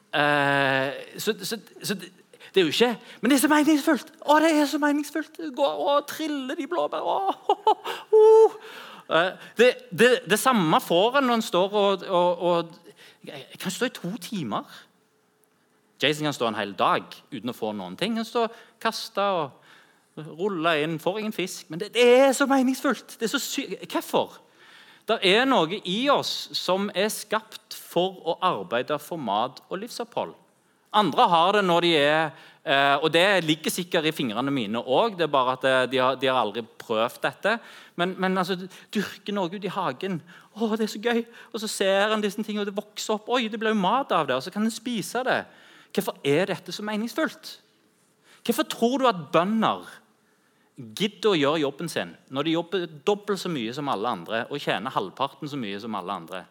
Eh, 0.10 1.19
så, 1.21 1.36
så, 1.45 1.60
så 1.84 1.97
det, 1.99 2.10
det, 2.49 2.58
er 2.58 2.65
jo 2.65 2.71
ikke 2.73 2.95
Men 3.21 3.30
det 3.30 3.36
er 3.36 3.43
så 3.43 3.52
meningsfullt! 3.52 4.13
Å, 4.25 4.38
det 4.41 4.54
er 4.58 4.69
så 4.71 4.82
meningsfullt! 4.82 5.41
Gå 5.56 5.71
og 5.86 6.08
trille 6.10 6.58
de 6.58 6.67
blåbærene. 6.69 7.36
Oh, 8.19 8.56
det, 9.58 9.69
det, 9.93 10.10
det, 10.30 10.38
samme 10.41 10.78
får 10.82 11.19
en 11.19 11.30
når 11.30 11.39
en 11.39 11.45
står 11.45 11.75
og, 11.78 12.04
og, 12.10 12.41
og 12.49 13.30
Jeg 13.30 13.62
kan 13.62 13.73
stå 13.73 13.89
i 13.89 13.93
to 13.93 14.12
timer 14.21 14.65
Jason 15.99 16.27
kan 16.27 16.35
stå 16.35 16.47
en 16.47 16.59
hel 16.59 16.75
dag 16.79 17.07
uten 17.31 17.51
å 17.51 17.55
få 17.55 17.73
noen 17.75 17.97
ting. 17.99 18.17
Han 18.19 18.27
står 18.27 18.53
kaste 18.81 19.23
og 19.35 20.29
ruller 20.39 20.83
inn, 20.83 20.99
får 20.99 21.19
ingen 21.19 21.35
fisk. 21.35 21.69
Men 21.69 21.81
det, 21.81 21.93
det 21.95 22.05
er 22.19 22.31
så 22.35 22.47
meningsfullt. 22.49 23.17
Det 23.19 23.27
er 23.27 23.33
så 23.33 23.41
sy 23.43 23.65
Hvorfor? 23.85 24.39
Det 25.09 25.17
er 25.25 25.47
noe 25.49 25.79
i 25.89 26.03
oss 26.13 26.51
som 26.53 26.91
er 26.93 27.09
skapt 27.09 27.73
for 27.73 28.19
å 28.29 28.38
arbeide 28.45 28.99
for 29.01 29.17
mat 29.17 29.63
og 29.67 29.81
livsopphold. 29.81 30.35
Andre 30.99 31.25
har 31.29 31.57
det 31.57 31.63
når 31.65 31.85
de 31.85 31.89
er 31.97 32.21
eh, 32.63 32.95
Og 32.97 33.12
det 33.13 33.43
ligger 33.45 33.73
sikkert 33.73 34.07
i 34.09 34.13
fingrene 34.13 34.53
mine 34.53 34.81
òg. 34.81 35.17
Det 35.17 35.27
er 35.27 35.33
bare 35.33 35.55
at 35.57 35.65
eh, 35.65 35.85
de 35.91 36.01
har, 36.01 36.17
de 36.17 36.29
har 36.29 36.39
aldri 36.41 36.63
prøvd 36.81 37.21
dette. 37.25 37.57
Men, 37.97 38.15
men 38.17 38.38
altså, 38.38 38.57
dyrke 38.93 39.33
noe 39.33 39.49
ute 39.49 39.69
i 39.69 39.73
hagen. 39.73 40.19
Å, 40.53 40.69
det 40.75 40.88
er 40.88 40.93
så 40.93 41.01
gøy! 41.01 41.23
Og 41.53 41.62
så 41.62 41.69
ser 41.69 42.13
en 42.13 42.23
disse 42.25 42.41
tingene, 42.41 42.65
og 42.65 42.71
det 42.71 42.77
vokser 42.77 43.17
opp. 43.17 43.29
Oi, 43.33 43.47
det 43.49 43.62
blir 43.62 43.73
jo 43.73 43.81
mat 43.81 44.13
av 44.17 44.29
det. 44.29 44.38
Og 44.38 44.45
så 44.45 44.53
kan 44.53 44.65
en 44.65 44.73
spise 44.73 45.21
det. 45.25 45.43
Hvorfor 45.93 46.19
er 46.23 46.49
dette 46.52 46.73
så 46.75 46.86
meningsfullt? 46.86 47.56
Hvorfor 48.45 48.67
tror 48.69 49.02
du 49.02 49.08
at 49.10 49.25
bønder 49.34 49.88
gidder 50.95 51.34
å 51.34 51.38
gjøre 51.38 51.62
jobben 51.65 51.89
sin 51.91 52.13
når 52.32 52.47
de 52.47 52.54
jobber 52.56 52.86
dobbelt 53.08 53.41
så 53.41 53.52
mye 53.52 53.73
som 53.75 53.89
alle 53.91 54.13
andre 54.15 54.45
og 54.47 54.62
tjener 54.63 54.93
halvparten 54.95 55.49
så 55.52 55.60
mye 55.60 55.80
som 55.82 55.97
alle 55.99 56.15
andre? 56.21 56.43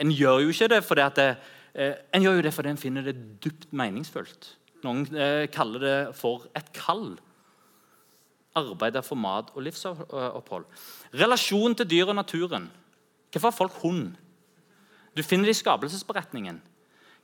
En 0.00 0.10
gjør 0.10 0.44
jo 0.44 0.54
ikke 0.54 0.70
det 0.72 0.80
fordi 0.86 1.04
at 1.04 1.20
det, 1.20 1.28
eh, 1.74 1.94
en 2.14 2.24
gjør 2.24 2.38
jo 2.38 2.46
det 2.46 2.54
fordi 2.54 2.72
en 2.72 2.80
finner 2.80 3.06
det 3.06 3.16
dypt 3.44 3.68
meningsfullt. 3.72 4.50
Noen 4.84 5.06
eh, 5.16 5.46
kaller 5.52 5.84
det 5.84 5.98
for 6.18 6.48
et 6.56 6.72
kall. 6.76 7.14
Arbeider 8.54 9.02
for 9.02 9.18
mat 9.18 9.50
og 9.54 9.64
livsopphold. 9.66 10.66
Relasjon 11.18 11.74
til 11.74 11.90
dyr 11.90 12.12
og 12.12 12.18
naturen. 12.18 12.68
Hvorfor 13.32 13.50
har 13.50 13.56
folk 13.56 13.80
hund? 13.82 14.14
Du 15.14 15.22
finner 15.22 15.50
det 15.50 15.56
i 15.56 15.62
skapelsesberetningen. 15.62 16.60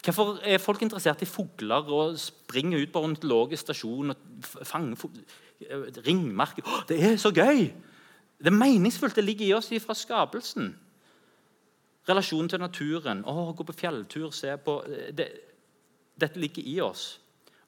Hvorfor 0.04 0.38
er 0.42 0.58
folk 0.58 0.82
interessert 0.82 1.22
i 1.22 1.28
fugler 1.28 1.88
og 1.92 2.18
springer 2.18 2.80
ut 2.80 2.92
på 2.92 3.02
ornitologisk 3.04 3.66
stasjon 3.66 4.14
og 4.14 4.16
fanger 4.64 4.96
ringmerker? 6.06 6.64
Oh, 6.64 6.82
det 6.88 7.02
er 7.04 7.16
så 7.20 7.32
gøy! 7.32 7.68
Det 8.40 8.48
er 8.48 8.56
meningsfullt. 8.56 9.16
Det 9.16 9.24
ligger 9.24 9.46
i 9.46 9.52
oss 9.52 9.68
fra 9.84 9.94
skapelsen. 9.94 10.72
Relasjonen 12.08 12.48
til 12.48 12.60
naturen. 12.60 13.20
Å, 13.28 13.52
gå 13.52 13.66
på 13.68 13.76
fjelltur, 13.76 14.30
se 14.32 14.56
på 14.56 14.80
det, 15.12 15.28
Dette 16.20 16.40
ligger 16.40 16.64
i 16.64 16.80
oss. 16.80 17.20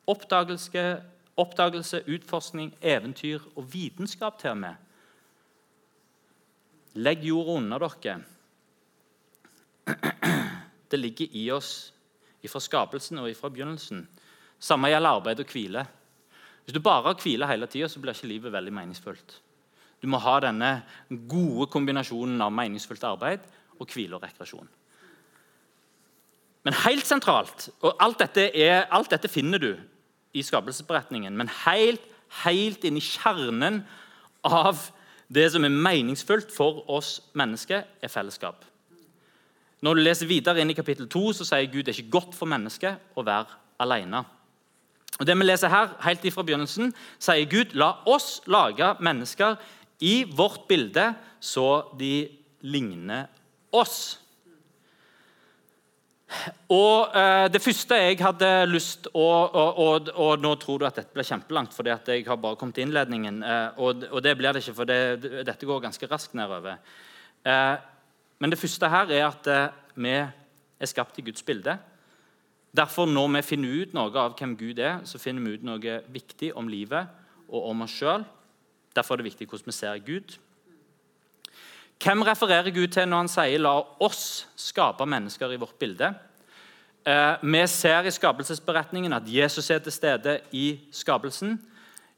Oppdagelse, 0.09 1.03
oppdagelse, 1.37 2.03
utforskning, 2.09 2.73
eventyr 2.81 3.41
og 3.57 3.69
vitenskap 3.73 4.41
til 4.41 4.51
og 4.51 4.59
med. 4.65 4.75
Legg 6.95 7.25
jorda 7.25 7.57
under 7.61 7.89
dere. 7.89 8.19
Det 10.93 11.01
ligger 11.01 11.27
i 11.33 11.51
oss 11.51 11.92
fra 12.51 12.63
skapelsen 12.63 13.21
og 13.23 13.31
fra 13.39 13.51
begynnelsen. 13.53 14.07
Samme 14.63 14.91
gjelder 14.91 15.19
arbeid 15.19 15.43
og 15.43 15.53
hvile. 15.53 15.87
Hvis 16.65 16.75
du 16.75 16.83
bare 16.83 17.03
har 17.09 17.19
hvile 17.19 17.49
hele 17.51 17.67
tida, 17.67 17.89
blir 18.01 18.15
ikke 18.15 18.31
livet 18.31 18.55
veldig 18.55 18.73
meningsfullt. 18.75 19.41
Du 20.03 20.09
må 20.11 20.19
ha 20.19 20.39
denne 20.43 20.71
gode 21.31 21.69
kombinasjonen 21.71 22.41
av 22.43 22.55
meningsfullt 22.55 23.05
arbeid 23.07 23.45
og 23.79 23.91
hvile 23.91 24.19
og 24.19 24.25
rekreasjon. 24.25 24.69
Men 26.63 26.79
helt 26.85 27.07
sentralt 27.07 27.69
og 27.83 27.99
alt 28.03 28.23
dette, 28.23 28.49
er, 28.55 28.87
alt 28.91 29.11
dette 29.11 29.31
finner 29.31 29.63
du 29.63 29.73
i 30.33 30.43
skapelsesberetningen, 30.47 31.35
men 31.37 31.51
helt, 31.67 32.03
helt 32.45 32.85
inn 32.87 32.99
i 32.99 33.05
kjernen 33.05 33.83
av 34.47 34.89
det 35.33 35.49
som 35.55 35.65
er 35.67 35.75
meningsfullt 35.75 36.53
for 36.55 36.83
oss 36.91 37.17
mennesker, 37.39 37.87
er 38.03 38.13
fellesskap. 38.13 38.65
Når 39.83 39.99
du 39.99 40.05
leser 40.05 40.31
videre 40.31 40.63
inn 40.63 40.71
i 40.71 40.79
kapittel 40.79 41.09
2, 41.11 41.25
så 41.41 41.47
sier 41.49 41.71
Gud 41.71 41.83
det 41.83 41.97
er 41.97 42.01
ikke 42.05 42.19
godt 42.21 42.37
for 42.39 42.51
mennesket 42.51 43.19
å 43.19 43.25
være 43.27 43.59
alene. 43.83 44.23
Og 45.19 45.27
det 45.29 45.35
vi 45.37 45.47
leser 45.47 45.73
her, 45.73 45.93
helt 46.07 46.25
ifra 46.27 46.45
begynnelsen, 46.47 46.93
sier 47.23 47.51
Gud 47.51 47.75
la 47.79 47.93
oss 48.11 48.41
lage 48.51 48.95
mennesker 49.03 49.59
i 50.03 50.23
vårt 50.27 50.67
bilde 50.71 51.13
så 51.43 51.69
de 51.99 52.15
ligner 52.63 53.27
oss. 53.75 54.23
Og 56.73 57.13
eh, 57.19 57.47
Det 57.53 57.61
første 57.61 57.99
jeg 57.99 58.17
hadde 58.23 58.51
lyst 58.71 59.11
å 59.13 59.27
og, 59.27 59.79
og, 59.85 60.11
og, 60.15 60.33
Nå 60.41 60.55
tror 60.63 60.81
du 60.81 60.87
at 60.89 60.97
dette 60.97 61.13
blir 61.13 61.27
kjempelangt, 61.29 61.75
fordi 61.77 61.93
at 61.93 62.09
jeg 62.09 62.25
har 62.27 62.41
bare 62.41 62.57
kommet 62.57 62.79
til 62.79 62.87
innledningen. 62.87 63.43
Eh, 63.45 63.81
og, 63.83 64.07
og, 64.11 64.21
det 64.25 64.37
blir 64.39 64.55
det 64.55 64.63
ikke, 64.63 64.79
for 64.79 64.89
det, 64.89 65.01
dette 65.45 65.69
går 65.69 65.83
ganske 65.85 66.09
raskt 66.09 66.39
nedover. 66.39 66.79
Eh, 67.45 67.75
men 68.43 68.51
det 68.51 68.59
første 68.59 68.89
her 68.91 69.11
er 69.15 69.29
at 69.29 69.47
eh, 69.47 69.75
vi 69.95 70.13
er 70.19 70.89
skapt 70.91 71.19
i 71.21 71.23
Guds 71.23 71.45
bilde. 71.47 71.77
Derfor, 72.75 73.07
når 73.07 73.29
vi 73.37 73.43
finner 73.47 73.83
ut 73.83 73.93
noe 73.95 74.11
av 74.19 74.33
hvem 74.35 74.57
Gud 74.59 74.81
er, 74.83 74.97
så 75.07 75.21
finner 75.23 75.45
vi 75.45 75.53
ut 75.55 75.67
noe 75.69 75.99
viktig 76.11 76.49
om 76.59 76.67
livet 76.67 77.07
og 77.47 77.69
om 77.69 77.85
oss 77.85 77.93
sjøl. 77.95 78.25
Derfor 78.97 79.15
er 79.15 79.21
det 79.21 79.29
viktig 79.29 79.47
hvordan 79.47 79.71
vi 79.71 79.75
ser 79.77 80.01
Gud. 80.03 80.35
Hvem 82.03 82.25
refererer 82.27 82.75
Gud 82.75 82.91
til 82.91 83.07
når 83.07 83.21
han 83.23 83.31
sier 83.31 83.63
'la 83.63 83.77
oss 84.03 84.49
skape 84.57 85.07
mennesker 85.07 85.53
i 85.53 85.61
vårt 85.63 85.79
bilde'? 85.79 86.15
Eh, 87.07 87.37
vi 87.43 87.67
ser 87.67 88.03
i 88.03 88.11
skapelsesberetningen 88.11 89.13
at 89.13 89.23
Jesus 89.27 89.71
er 89.71 89.79
til 89.79 89.93
stede 89.93 90.41
i 90.53 90.81
skapelsen. 90.91 91.61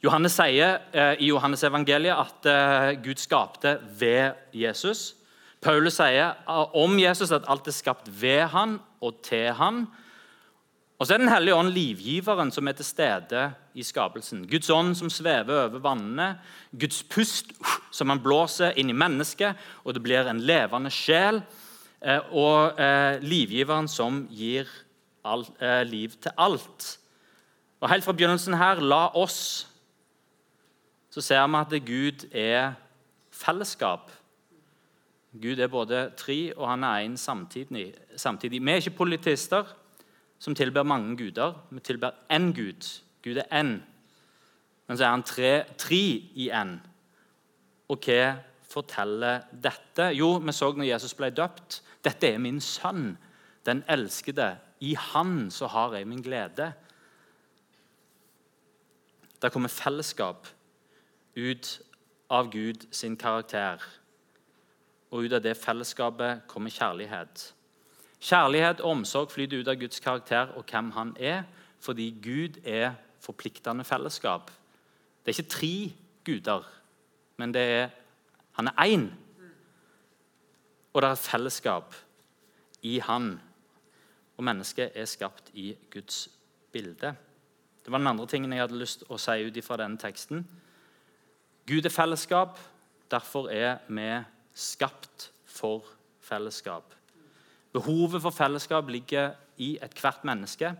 Johannes 0.00 0.32
sier 0.32 0.80
eh, 0.92 1.20
i 1.20 1.28
Johannes 1.28 1.64
evangeliet 1.64 2.16
at 2.16 2.96
Gud 3.04 3.20
skapte 3.20 3.78
ved 3.98 4.32
Jesus. 4.54 5.16
Paulus 5.64 5.96
sier 5.96 6.34
om 6.76 6.98
Jesus 7.00 7.32
at 7.32 7.46
alt 7.48 7.68
er 7.68 7.74
skapt 7.76 8.10
ved 8.20 8.50
han 8.52 8.76
og 9.00 9.22
til 9.24 9.48
han. 9.56 9.86
Og 10.98 11.06
så 11.06 11.14
er 11.14 11.18
Den 11.18 11.32
hellige 11.32 11.54
ånd 11.54 11.72
livgiveren 11.74 12.52
som 12.52 12.68
er 12.68 12.72
til 12.72 12.84
stede 12.84 13.52
i 13.74 13.82
skapelsen. 13.82 14.46
Guds 14.48 14.70
ånd 14.70 14.94
som 14.94 15.10
svever 15.10 15.66
over 15.66 15.80
vannene. 15.82 16.38
Guds 16.72 17.02
pust 17.02 17.52
som 17.90 18.08
han 18.08 18.22
blåser 18.22 18.76
inn 18.78 18.90
i 18.90 18.96
mennesket, 18.96 19.56
og 19.84 19.94
det 19.94 20.02
blir 20.02 20.28
en 20.28 20.40
levende 20.40 20.90
sjel. 20.90 21.42
Eh, 22.00 22.20
og 22.30 22.80
eh, 22.80 23.20
livgiveren 23.24 23.88
som 23.88 24.26
gir 24.30 24.68
eh, 25.24 25.82
liv 25.88 26.14
til 26.20 26.32
alt. 26.38 26.98
Og 27.80 27.90
Helt 27.90 28.04
fra 28.04 28.12
begynnelsen 28.12 28.54
her, 28.54 28.80
la 28.80 29.08
oss, 29.16 29.66
så 31.10 31.20
ser 31.20 31.46
vi 31.46 31.60
at 31.60 31.74
Gud 31.86 32.28
er 32.32 32.74
fellesskap. 33.32 34.12
Gud 35.42 35.58
er 35.58 35.66
både 35.66 36.12
tre, 36.16 36.56
og 36.56 36.68
han 36.70 36.84
er 36.84 37.08
én 37.08 37.16
samtidig. 37.16 37.94
samtidig. 38.16 38.62
Vi 38.62 38.70
er 38.70 38.76
ikke 38.76 38.90
politister 38.90 39.64
som 40.38 40.54
tilber 40.54 40.82
mange 40.82 41.16
guder. 41.16 41.54
Vi 41.70 41.80
tilber 41.80 42.10
én 42.32 42.52
Gud. 42.54 43.00
Gud 43.22 43.36
er 43.36 43.62
én. 43.62 43.82
Men 44.86 44.96
så 44.96 45.04
er 45.04 45.10
han 45.10 45.22
tre, 45.22 45.64
tre 45.78 45.96
i 46.34 46.50
én. 46.50 46.78
Og 47.88 47.98
hva 47.98 48.36
forteller 48.62 49.40
dette? 49.50 50.02
Jo, 50.02 50.36
vi 50.38 50.52
så 50.52 50.72
når 50.72 50.84
Jesus 50.84 51.14
ble 51.14 51.30
døpt. 51.30 51.82
Dette 52.04 52.28
er 52.28 52.38
min 52.38 52.60
sønn, 52.60 53.18
den 53.66 53.82
elskede. 53.88 54.56
I 54.80 54.94
han 54.94 55.50
så 55.50 55.66
har 55.66 55.94
jeg 55.94 56.06
min 56.06 56.22
glede. 56.22 56.72
Der 59.42 59.48
kommer 59.48 59.68
fellesskap 59.68 60.46
ut 61.36 61.80
av 62.30 62.50
Gud 62.50 62.86
sin 62.92 63.16
karakter 63.16 63.82
og 65.14 65.22
ut 65.22 65.32
av 65.36 65.42
det 65.44 65.54
fellesskapet 65.54 66.42
kommer 66.50 66.74
kjærlighet. 66.74 67.42
Kjærlighet 68.18 68.80
og 68.80 68.96
omsorg 68.96 69.30
flyter 69.30 69.60
ut 69.62 69.68
av 69.70 69.78
Guds 69.78 70.02
karakter 70.02 70.50
og 70.58 70.64
hvem 70.66 70.90
han 70.96 71.12
er, 71.22 71.44
fordi 71.78 72.08
Gud 72.24 72.58
er 72.66 72.96
forpliktende 73.22 73.84
fellesskap. 73.86 74.50
Det 75.22 75.30
er 75.30 75.38
ikke 75.38 75.54
tre 75.54 75.92
guder, 76.26 76.66
men 77.36 77.54
det 77.54 77.62
er, 77.62 77.94
han 78.58 78.72
er 78.72 78.82
én. 78.82 79.06
Og 80.92 81.02
det 81.02 81.10
er 81.10 81.22
fellesskap 81.22 81.94
i 82.82 82.98
han. 82.98 83.38
Og 84.36 84.44
mennesket 84.44 84.98
er 84.98 85.06
skapt 85.06 85.54
i 85.54 85.76
Guds 85.92 86.28
bilde. 86.72 87.14
Det 87.84 87.92
var 87.92 87.98
den 87.98 88.06
andre 88.10 88.26
tingen 88.26 88.52
jeg 88.52 88.66
hadde 88.66 88.82
lyst 88.82 89.04
til 89.04 89.14
å 89.14 89.18
si 89.20 89.46
ut 89.46 89.64
fra 89.64 89.78
denne 89.78 90.00
teksten. 90.00 90.46
Gud 91.70 91.86
er 91.86 91.94
fellesskap, 91.94 92.58
derfor 93.10 93.52
er 93.52 93.78
vi 93.86 94.24
skapt 94.54 95.30
for 95.46 95.84
fellesskap. 96.22 96.94
Behovet 97.74 98.22
for 98.22 98.30
fellesskap 98.30 98.88
ligger 98.88 99.34
i 99.58 99.74
ethvert 99.82 100.24
menneske. 100.24 100.74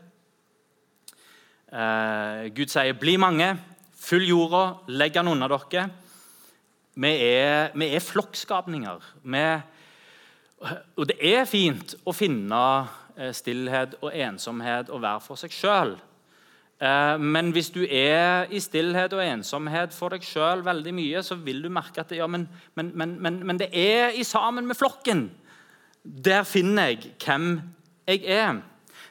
Eh, 1.74 2.50
Gud 2.54 2.70
sier 2.70 2.92
'bli 2.92 3.16
mange, 3.16 3.58
fyll 3.98 4.28
jorda, 4.28 4.78
legg 4.88 5.14
den 5.14 5.28
under 5.28 5.48
dere'. 5.48 5.90
Vi 6.94 7.08
er, 7.08 7.70
vi 7.74 7.88
er 7.88 8.00
flokkskapninger. 8.00 9.00
Vi, 9.22 9.62
og 10.96 11.08
det 11.08 11.18
er 11.18 11.44
fint 11.44 11.96
å 12.06 12.12
finne 12.12 12.88
eh, 13.16 13.32
stillhet 13.32 13.96
og 14.00 14.14
ensomhet 14.14 14.88
og 14.88 15.02
være 15.02 15.20
for 15.20 15.34
seg 15.34 15.50
sjøl. 15.50 15.96
Eh, 16.82 17.20
men 17.20 17.52
hvis 17.54 17.70
du 17.70 17.84
er 17.86 18.50
i 18.50 18.60
stillhet 18.60 19.12
og 19.14 19.22
ensomhet 19.22 19.94
for 19.94 20.14
deg 20.14 20.24
sjøl 20.26 20.64
veldig 20.66 20.94
mye, 20.96 21.22
så 21.22 21.36
vil 21.38 21.62
du 21.62 21.70
merke 21.72 22.02
at 22.02 22.10
det, 22.10 22.18
ja, 22.18 22.26
men, 22.26 22.48
men, 22.74 22.90
men, 22.94 23.38
men, 23.46 23.60
det 23.60 23.70
er 23.70 24.16
i 24.18 24.24
sammen 24.26 24.66
med 24.66 24.78
flokken. 24.78 25.28
Der 26.02 26.42
finner 26.42 26.90
jeg 26.90 27.14
hvem 27.22 27.60
jeg 28.08 28.24
er. 28.26 28.58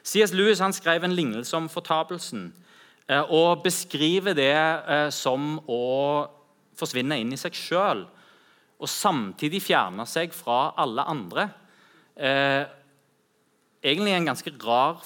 C.S. 0.04 0.34
Lewis 0.36 0.60
skrev 0.76 1.04
en 1.04 1.16
lignelse 1.16 1.56
om 1.56 1.70
fortapelsen 1.72 2.52
eh, 3.08 3.24
og 3.32 3.64
beskriver 3.64 4.36
det 4.36 4.52
eh, 4.52 5.08
som 5.10 5.56
å 5.64 6.28
forsvinne 6.76 7.16
inn 7.22 7.32
i 7.32 7.40
seg 7.40 7.56
sjøl 7.56 8.04
og 8.74 8.90
samtidig 8.90 9.62
fjerne 9.62 10.04
seg 10.10 10.34
fra 10.34 10.74
alle 10.82 11.04
andre 11.08 11.44
egentlig 13.84 14.14
en 14.16 14.28
ganske 14.30 14.52
rar 14.64 15.02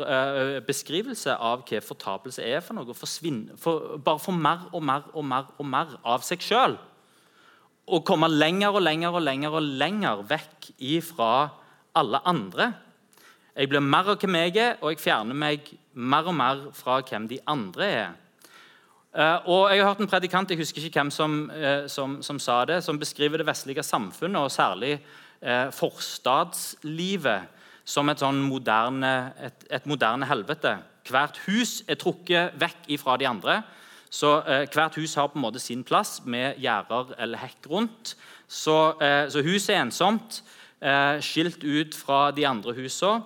uh, 0.00 0.60
beskrivelse 0.64 1.34
av 1.36 1.64
hva 1.68 1.80
fortapelse 1.84 2.44
er 2.44 2.62
for 2.64 2.78
noe. 2.78 2.94
For, 2.96 3.98
bare 4.00 4.22
få 4.22 4.32
mer 4.32 4.68
og 4.72 4.82
mer 4.84 5.02
og 5.12 5.24
mer 5.28 5.50
og 5.58 5.68
mer 5.68 5.98
av 6.04 6.24
seg 6.26 6.40
sjøl. 6.44 6.78
Og 7.92 8.06
komme 8.06 8.30
lenger 8.30 8.72
og 8.72 8.82
lenger 8.82 9.12
og 9.12 9.22
lenger 9.26 9.58
og 9.58 9.68
lenger 9.82 10.24
vekk 10.30 10.70
ifra 10.78 11.50
alle 11.98 12.22
andre. 12.24 12.72
Jeg 13.52 13.68
blir 13.68 13.84
mer 13.84 14.08
av 14.08 14.16
hvem 14.16 14.34
jeg 14.46 14.56
er, 14.56 14.76
og 14.80 14.94
jeg 14.94 15.02
fjerner 15.02 15.36
meg 15.36 15.74
mer 15.92 16.24
og 16.30 16.34
mer 16.38 16.62
fra 16.72 17.02
hvem 17.04 17.28
de 17.28 17.38
andre 17.46 17.84
er. 17.86 18.10
Uh, 19.12 19.38
og 19.44 19.70
Jeg 19.70 19.82
har 19.82 19.90
hørt 19.90 20.00
en 20.00 20.08
predikant 20.08 20.50
jeg 20.50 20.58
husker 20.62 20.80
ikke 20.86 21.02
hvem 21.02 21.12
som, 21.12 21.50
uh, 21.52 21.84
som, 21.84 22.22
som 22.24 22.38
sa 22.40 22.64
det, 22.64 22.80
som 22.84 22.98
beskriver 22.98 23.36
det 23.42 23.46
vestlige 23.46 23.82
samfunnet, 23.84 24.40
og 24.40 24.50
særlig 24.50 25.00
forstadslivet 25.74 27.61
som 27.84 28.08
et, 28.08 28.22
sånn 28.22 28.40
moderne, 28.46 29.32
et, 29.42 29.66
et 29.70 29.86
moderne 29.90 30.26
helvete. 30.28 30.76
Hvert 31.08 31.38
hus 31.48 31.80
er 31.90 31.98
trukket 31.98 32.54
vekk 32.60 32.90
fra 33.02 33.16
de 33.18 33.28
andre. 33.28 33.62
Så 34.12 34.34
eh, 34.44 34.66
Hvert 34.70 34.98
hus 35.00 35.14
har 35.16 35.30
på 35.32 35.40
en 35.40 35.46
måte 35.46 35.62
sin 35.62 35.82
plass 35.84 36.20
med 36.24 36.60
gjerder 36.62 37.14
eller 37.18 37.40
hekk 37.42 37.70
rundt. 37.70 38.14
Så, 38.46 38.76
eh, 39.00 39.24
så 39.32 39.42
huset 39.44 39.74
er 39.74 39.86
ensomt, 39.86 40.42
eh, 40.80 41.16
skilt 41.24 41.64
ut 41.64 41.96
fra 41.96 42.30
de 42.30 42.46
andre 42.46 42.76
husene. 42.76 43.22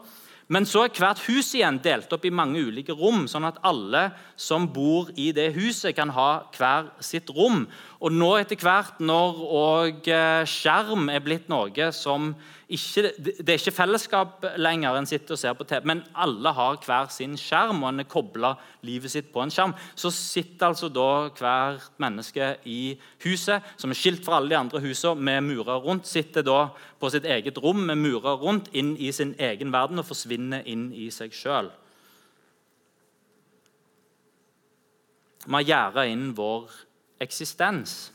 Men 0.48 0.62
så 0.62 0.84
er 0.86 0.92
hvert 0.94 1.18
hus 1.26 1.48
igjen 1.58 1.80
delt 1.82 2.12
opp 2.14 2.24
i 2.24 2.30
mange 2.30 2.60
ulike 2.62 2.94
rom, 2.94 3.24
sånn 3.26 3.48
at 3.48 3.58
alle 3.66 4.12
som 4.38 4.68
bor 4.70 5.08
i 5.18 5.32
det 5.34 5.48
huset, 5.56 5.90
kan 5.96 6.12
ha 6.14 6.44
hver 6.54 6.92
sitt 7.02 7.32
rom. 7.34 7.64
Og 7.96 8.12
nå 8.12 8.28
etter 8.36 8.60
hvert, 8.60 8.98
når 9.00 9.38
og 9.46 10.08
eh, 10.12 10.44
skjerm 10.48 11.08
er 11.08 11.22
blitt 11.24 11.48
noe 11.48 11.90
som 11.96 12.34
ikke, 12.66 13.12
Det 13.22 13.46
er 13.46 13.60
ikke 13.60 13.70
fellesskap 13.70 14.44
lenger, 14.58 14.96
en 14.98 15.06
sitter 15.06 15.36
og 15.36 15.38
ser 15.38 15.54
på 15.54 15.64
TV, 15.70 15.84
men 15.86 16.02
alle 16.18 16.50
har 16.50 16.80
hver 16.82 17.12
sin 17.14 17.36
skjerm, 17.38 17.84
og 17.84 17.92
en 17.92 18.02
er 18.02 18.08
kobla 18.10 18.56
livet 18.82 19.12
sitt 19.12 19.30
på 19.32 19.44
en 19.44 19.52
skjerm. 19.54 19.74
Så 19.94 20.10
sitter 20.10 20.66
altså 20.66 20.90
da 20.90 21.28
hvert 21.38 21.94
menneske 22.02 22.56
i 22.66 22.96
huset, 23.22 23.62
som 23.78 23.94
er 23.94 24.00
skilt 24.00 24.26
fra 24.26 24.40
alle 24.40 24.50
de 24.50 24.58
andre 24.58 24.82
husene, 24.82 25.14
med 25.14 25.46
murer 25.46 25.78
rundt, 25.78 26.10
sitter 26.10 26.42
da 26.42 26.72
på 26.98 27.10
sitt 27.14 27.24
eget 27.24 27.62
rom 27.62 27.86
med 27.86 28.02
murer 28.02 28.34
rundt, 28.42 28.72
inn 28.74 28.96
i 28.98 29.12
sin 29.14 29.36
egen 29.38 29.70
verden 29.72 30.02
og 30.02 30.10
forsvinner 30.10 30.66
inn 30.66 30.90
i 30.90 31.06
seg 31.14 31.32
sjøl. 31.38 31.70
Vi 35.46 35.54
har 35.54 35.68
gjerda 35.70 36.08
inn 36.10 36.32
vår 36.34 36.85
eksistens. 37.20 38.12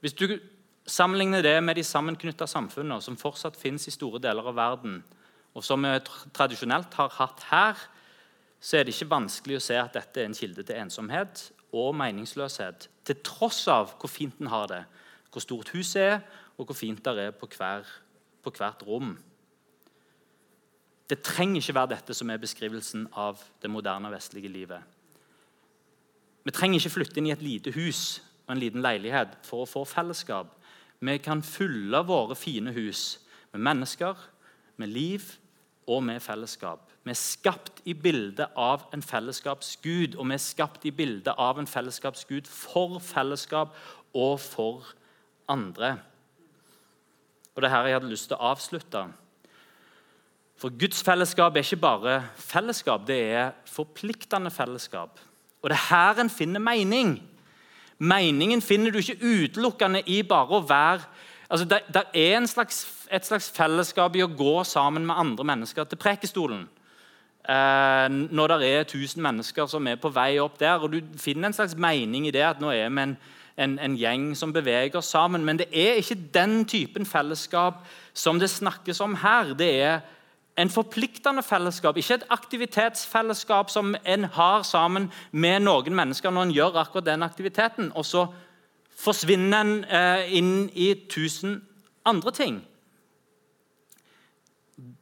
Hvis 0.00 0.14
du 0.14 0.38
sammenligner 0.86 1.42
det 1.42 1.56
med 1.64 1.76
de 1.78 1.84
sammenknytta 1.84 2.46
samfunnene 2.46 3.02
som 3.02 3.18
fortsatt 3.18 3.58
finnes 3.58 3.88
i 3.88 3.94
store 3.94 4.20
deler 4.22 4.46
av 4.46 4.56
verden, 4.58 5.00
og 5.56 5.64
som 5.64 5.82
vi 5.82 5.94
tradisjonelt 6.36 6.94
har 6.98 7.14
hatt 7.16 7.46
her, 7.50 7.86
så 8.60 8.78
er 8.78 8.84
det 8.84 8.94
ikke 8.94 9.10
vanskelig 9.12 9.58
å 9.58 9.64
se 9.64 9.76
at 9.80 9.94
dette 9.96 10.20
er 10.20 10.28
en 10.28 10.36
kilde 10.36 10.64
til 10.66 10.78
ensomhet 10.80 11.46
og 11.76 11.94
meningsløshet, 11.96 12.88
til 13.06 13.20
tross 13.24 13.66
av 13.72 13.94
hvor 14.00 14.10
fint 14.10 14.40
en 14.40 14.52
har 14.52 14.68
det, 14.70 14.82
hvor 15.32 15.44
stort 15.44 15.72
huset 15.74 16.02
er, 16.02 16.20
og 16.56 16.68
hvor 16.68 16.78
fint 16.78 17.02
det 17.04 17.26
er 17.26 17.34
på, 17.36 17.48
hver, 17.56 17.88
på 18.42 18.52
hvert 18.56 18.84
rom. 18.86 19.16
Det 21.06 21.20
trenger 21.22 21.60
ikke 21.60 21.76
være 21.76 21.92
dette 21.94 22.14
som 22.16 22.30
er 22.32 22.42
beskrivelsen 22.42 23.06
av 23.14 23.42
det 23.62 23.70
moderne 23.70 24.10
vestlige 24.10 24.50
livet. 24.50 24.95
Vi 26.46 26.54
trenger 26.54 26.78
ikke 26.78 26.94
flytte 26.94 27.18
inn 27.18 27.26
i 27.26 27.34
et 27.34 27.42
lite 27.42 27.72
hus 27.74 28.20
og 28.46 28.54
en 28.54 28.60
liten 28.62 28.84
leilighet 28.84 29.32
for 29.42 29.64
å 29.64 29.66
få 29.66 29.82
fellesskap. 29.90 30.52
Vi 31.02 31.16
kan 31.18 31.42
fylle 31.42 32.04
våre 32.06 32.36
fine 32.38 32.70
hus 32.76 33.18
med 33.50 33.64
mennesker, 33.66 34.14
med 34.78 34.94
liv 34.94 35.26
og 35.90 36.04
med 36.06 36.22
fellesskap. 36.22 36.86
Vi 37.02 37.10
er 37.10 37.18
skapt 37.18 37.82
i 37.84 37.96
bildet 37.98 38.54
av 38.54 38.86
en 38.94 39.02
fellesskapsgud, 39.02 40.14
og 40.14 40.30
vi 40.30 40.38
er 40.38 40.42
skapt 40.42 40.86
i 40.86 40.94
bildet 40.94 41.34
av 41.34 41.58
en 41.58 41.66
fellesskapsgud 41.66 42.46
for 42.46 43.00
fellesskap 43.02 43.74
og 44.14 44.38
for 44.42 44.94
andre. 45.50 45.96
Og 47.54 47.62
Det 47.62 47.68
er 47.68 47.74
her 47.74 47.86
jeg 47.90 48.00
hadde 48.00 48.14
lyst 48.14 48.30
til 48.30 48.38
å 48.38 48.52
avslutte. 48.52 49.06
For 50.56 50.70
Guds 50.70 51.02
fellesskap 51.02 51.56
er 51.56 51.66
ikke 51.66 51.82
bare 51.82 52.20
fellesskap, 52.38 53.06
det 53.06 53.22
er 53.34 53.56
forpliktende 53.66 54.50
fellesskap. 54.50 55.18
Og 55.66 55.70
det 55.70 55.78
er 55.80 55.88
her 55.90 56.20
en 56.22 56.30
finner 56.30 56.62
mening. 56.62 57.16
Meningen 57.98 58.60
finner 58.62 58.92
du 58.94 59.00
ikke 59.00 59.18
utelukkende 59.18 60.04
i 60.06 60.20
bare 60.22 60.60
å 60.60 60.62
være 60.62 61.08
altså 61.50 61.66
Det, 61.66 61.78
det 61.94 62.02
er 62.14 62.46
slags, 62.46 62.86
et 63.10 63.26
slags 63.26 63.50
fellesskap 63.54 64.16
i 64.16 64.22
å 64.22 64.30
gå 64.30 64.64
sammen 64.64 65.06
med 65.06 65.18
andre 65.18 65.44
mennesker 65.44 65.84
til 65.84 65.98
prekestolen. 65.98 66.64
Eh, 67.48 68.08
når 68.10 68.46
det 68.46 68.70
er 68.70 68.80
1000 68.80 69.22
mennesker 69.22 69.66
som 69.66 69.86
er 69.86 69.98
på 69.98 70.10
vei 70.10 70.38
opp 70.38 70.58
der. 70.58 70.78
og 70.78 70.92
Du 70.92 71.00
finner 71.18 71.46
en 71.46 71.52
slags 71.52 71.76
mening 71.76 72.26
i 72.26 72.30
det 72.34 72.42
at 72.42 72.60
nå 72.60 72.70
er 72.70 72.88
vi 72.90 73.02
en, 73.02 73.16
en, 73.56 73.78
en 73.78 73.96
gjeng 73.96 74.36
som 74.36 74.52
beveger 74.52 75.00
sammen. 75.00 75.44
Men 75.44 75.58
det 75.58 75.66
er 75.72 75.98
ikke 75.98 76.18
den 76.34 76.64
typen 76.64 77.06
fellesskap 77.06 77.82
som 78.14 78.38
det 78.38 78.50
snakkes 78.50 79.00
om 79.00 79.14
her. 79.14 79.54
Det 79.54 79.70
er 79.82 80.00
en 80.56 80.70
forpliktende 80.72 81.42
fellesskap, 81.42 81.96
ikke 81.96 82.14
et 82.14 82.28
aktivitetsfellesskap 82.32 83.70
som 83.70 83.94
en 84.06 84.24
har 84.24 84.62
sammen 84.64 85.10
med 85.32 85.60
noen 85.66 85.96
mennesker 85.96 86.32
når 86.32 86.48
en 86.48 86.54
gjør 86.56 86.78
akkurat 86.80 87.06
den 87.10 87.22
aktiviteten, 87.26 87.90
og 87.94 88.06
så 88.08 88.26
forsvinner 88.96 89.60
en 89.60 89.74
eh, 89.84 90.32
inn 90.38 90.70
i 90.72 90.94
tusen 91.12 91.58
andre 92.08 92.32
ting. 92.32 92.62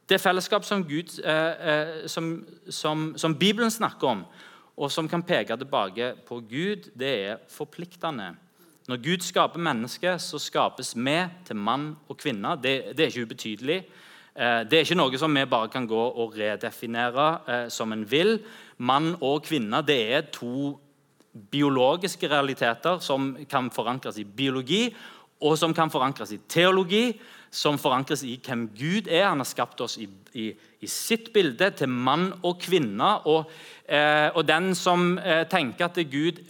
Det 0.08 0.20
fellesskap 0.20 0.66
som, 0.66 0.82
Gud, 0.84 1.14
eh, 1.22 1.68
eh, 1.70 2.06
som, 2.10 2.34
som, 2.68 3.12
som 3.16 3.38
Bibelen 3.38 3.70
snakker 3.70 4.10
om, 4.10 4.24
og 4.76 4.90
som 4.90 5.08
kan 5.08 5.22
peke 5.22 5.56
tilbake 5.56 6.14
på 6.26 6.40
Gud, 6.50 6.90
det 6.98 7.12
er 7.28 7.44
forpliktende. 7.48 8.32
Når 8.88 8.96
Gud 9.04 9.22
skaper 9.22 9.62
mennesket, 9.62 10.20
så 10.20 10.38
skapes 10.38 10.96
vi 10.96 11.16
til 11.46 11.56
mann 11.56 11.94
og 12.08 12.18
kvinne. 12.18 12.56
Det, 12.62 12.96
det 12.96 13.04
er 13.04 13.12
ikke 13.12 13.28
ubetydelig. 13.30 13.78
Eh, 14.34 14.64
det 14.66 14.78
er 14.78 14.82
ikke 14.82 14.98
noe 14.98 15.18
som 15.20 15.36
vi 15.36 15.44
bare 15.46 15.70
kan 15.70 15.84
gå 15.86 16.04
og 16.18 16.34
redefinere 16.34 17.26
eh, 17.46 17.66
som 17.70 17.92
en 17.94 18.02
vil. 18.10 18.40
Mann 18.82 19.12
og 19.22 19.44
kvinne 19.46 19.78
det 19.86 20.00
er 20.16 20.26
to 20.34 20.74
biologiske 21.50 22.30
realiteter 22.30 22.98
som 23.02 23.32
kan 23.50 23.70
forankres 23.74 24.18
i 24.18 24.26
biologi, 24.26 24.88
og 25.44 25.54
som 25.58 25.74
kan 25.74 25.90
forankres 25.90 26.32
i 26.34 26.40
teologi, 26.50 27.12
som 27.54 27.78
forankres 27.78 28.24
i 28.26 28.34
hvem 28.42 28.68
Gud 28.74 29.06
er. 29.06 29.28
Han 29.28 29.42
har 29.42 29.46
skapt 29.46 29.82
oss 29.84 29.98
i, 30.02 30.08
i, 30.34 30.48
i 30.82 30.90
sitt 30.90 31.30
bilde 31.34 31.70
til 31.78 31.90
mann 31.90 32.32
og 32.42 32.58
kvinne. 32.62 33.12
Og, 33.30 33.50
eh, 33.86 34.30
og 34.34 34.42
den 34.50 34.72
som 34.78 35.14
tenker 35.50 35.86
at 35.86 36.00
Gud 36.10 36.42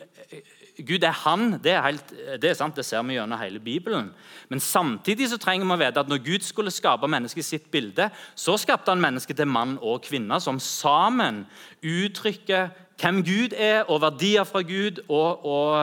Gud 0.75 1.05
er 1.07 1.15
han, 1.15 1.53
det 1.63 1.71
er, 1.71 1.83
helt, 1.87 2.09
det 2.43 2.49
er, 2.51 2.57
sant, 2.59 2.75
det 2.75 2.83
ser 2.87 3.03
vi 3.07 3.15
gjennom 3.15 3.39
hele 3.39 3.61
Bibelen. 3.63 4.09
Men 4.51 4.61
samtidig 4.61 5.29
så 5.31 5.39
trenger 5.39 5.69
vi 5.69 5.75
å 5.77 5.79
vite 5.79 6.03
at 6.03 6.09
når 6.11 6.23
Gud 6.25 6.47
skulle 6.47 6.73
skape 6.75 7.07
mennesket 7.11 7.45
i 7.45 7.47
sitt 7.47 7.69
bilde, 7.71 8.09
så 8.35 8.57
skapte 8.59 8.91
han 8.91 9.03
mennesket 9.03 9.39
til 9.39 9.47
mann 9.47 9.77
og 9.79 10.03
kvinne, 10.03 10.41
som 10.43 10.59
sammen 10.59 11.45
uttrykker 11.79 12.73
hvem 12.99 13.21
Gud 13.27 13.55
er, 13.55 13.85
og 13.87 14.03
verdier 14.03 14.47
fra 14.49 14.65
Gud, 14.67 14.99
og, 15.07 15.47
og, 15.47 15.79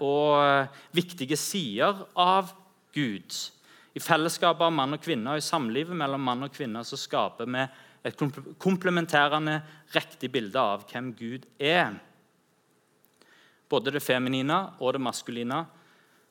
og, 0.00 0.08
og 0.08 0.96
viktige 0.96 1.36
sider 1.36 2.00
av 2.16 2.54
Gud. 2.96 3.36
I 3.92 4.00
fellesskapet 4.00 4.64
av 4.64 4.72
mann 4.72 4.96
og 4.96 5.02
kvinne 5.04 5.34
og 5.34 5.42
i 5.42 5.44
samlivet 5.44 5.96
mellom 5.96 6.24
mann 6.24 6.46
og 6.46 6.54
kvinne 6.56 6.80
så 6.88 6.96
skaper 6.96 7.48
vi 7.52 7.66
et 8.08 8.16
komplementerende, 8.58 9.60
riktig 9.92 10.32
bilde 10.32 10.58
av 10.58 10.86
hvem 10.88 11.12
Gud 11.18 11.44
er. 11.60 11.92
Både 13.72 13.94
det 13.94 14.02
feminine 14.04 14.58
og 14.80 14.92
det 14.92 15.00
maskuline 15.00 15.62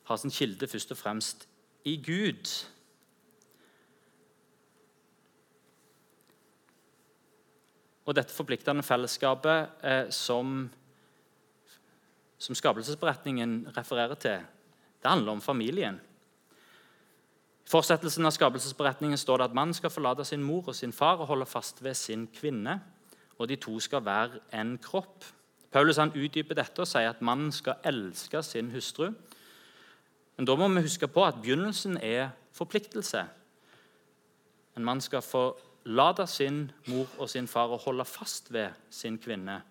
har 0.06 0.19
sin 0.21 0.34
kilde 0.34 0.67
først 0.69 0.93
og 0.93 0.99
fremst 0.99 1.47
i 1.89 1.95
Gud. 2.06 2.51
Og 8.06 8.15
dette 8.17 8.36
forpliktende 8.36 8.84
fellesskapet 8.86 9.84
eh, 9.88 10.06
som, 10.13 10.69
som 12.38 12.58
skapelsesberetningen 12.58 13.71
refererer 13.77 14.17
til, 14.21 14.47
det 15.01 15.10
handler 15.10 15.32
om 15.32 15.41
familien. 15.41 15.99
I 17.65 17.69
fortsettelsen 17.71 18.27
av 18.27 18.34
skapelsesberetningen 18.36 19.17
står 19.17 19.39
det 19.39 19.49
at 19.49 19.58
mannen 19.58 19.77
skal 19.77 19.93
forlate 19.93 20.25
sin 20.27 20.43
mor 20.43 20.67
og 20.67 20.75
sin 20.75 20.93
far 20.93 21.21
og 21.21 21.30
holde 21.30 21.49
fast 21.49 21.82
ved 21.82 21.97
sin 21.97 22.27
kvinne, 22.27 22.82
og 23.39 23.47
de 23.49 23.58
to 23.58 23.80
skal 23.80 24.06
være 24.06 24.41
en 24.60 24.75
kropp. 24.82 25.23
Paulus 25.72 26.00
han 26.02 26.12
utdyper 26.12 26.58
dette 26.58 26.84
og 26.84 26.90
sier 26.90 27.14
at 27.14 27.22
mannen 27.24 27.52
skal 27.56 27.80
elske 27.88 28.42
sin 28.44 28.72
hustru. 28.74 29.12
Men 30.38 30.48
da 30.48 30.56
må 30.58 30.68
vi 30.74 30.84
huske 30.84 31.08
på 31.08 31.24
at 31.24 31.40
begynnelsen 31.40 31.98
er 32.04 32.34
forpliktelse. 32.56 33.24
En 34.78 34.88
mann 34.88 35.02
skal 35.04 35.24
forlate 35.24 36.28
sin 36.28 36.64
mor 36.88 37.08
og 37.18 37.30
sin 37.32 37.48
far 37.48 37.72
og 37.72 37.84
holde 37.86 38.06
fast 38.06 38.52
ved 38.54 38.76
sin 38.90 39.20
kvinne. 39.22 39.62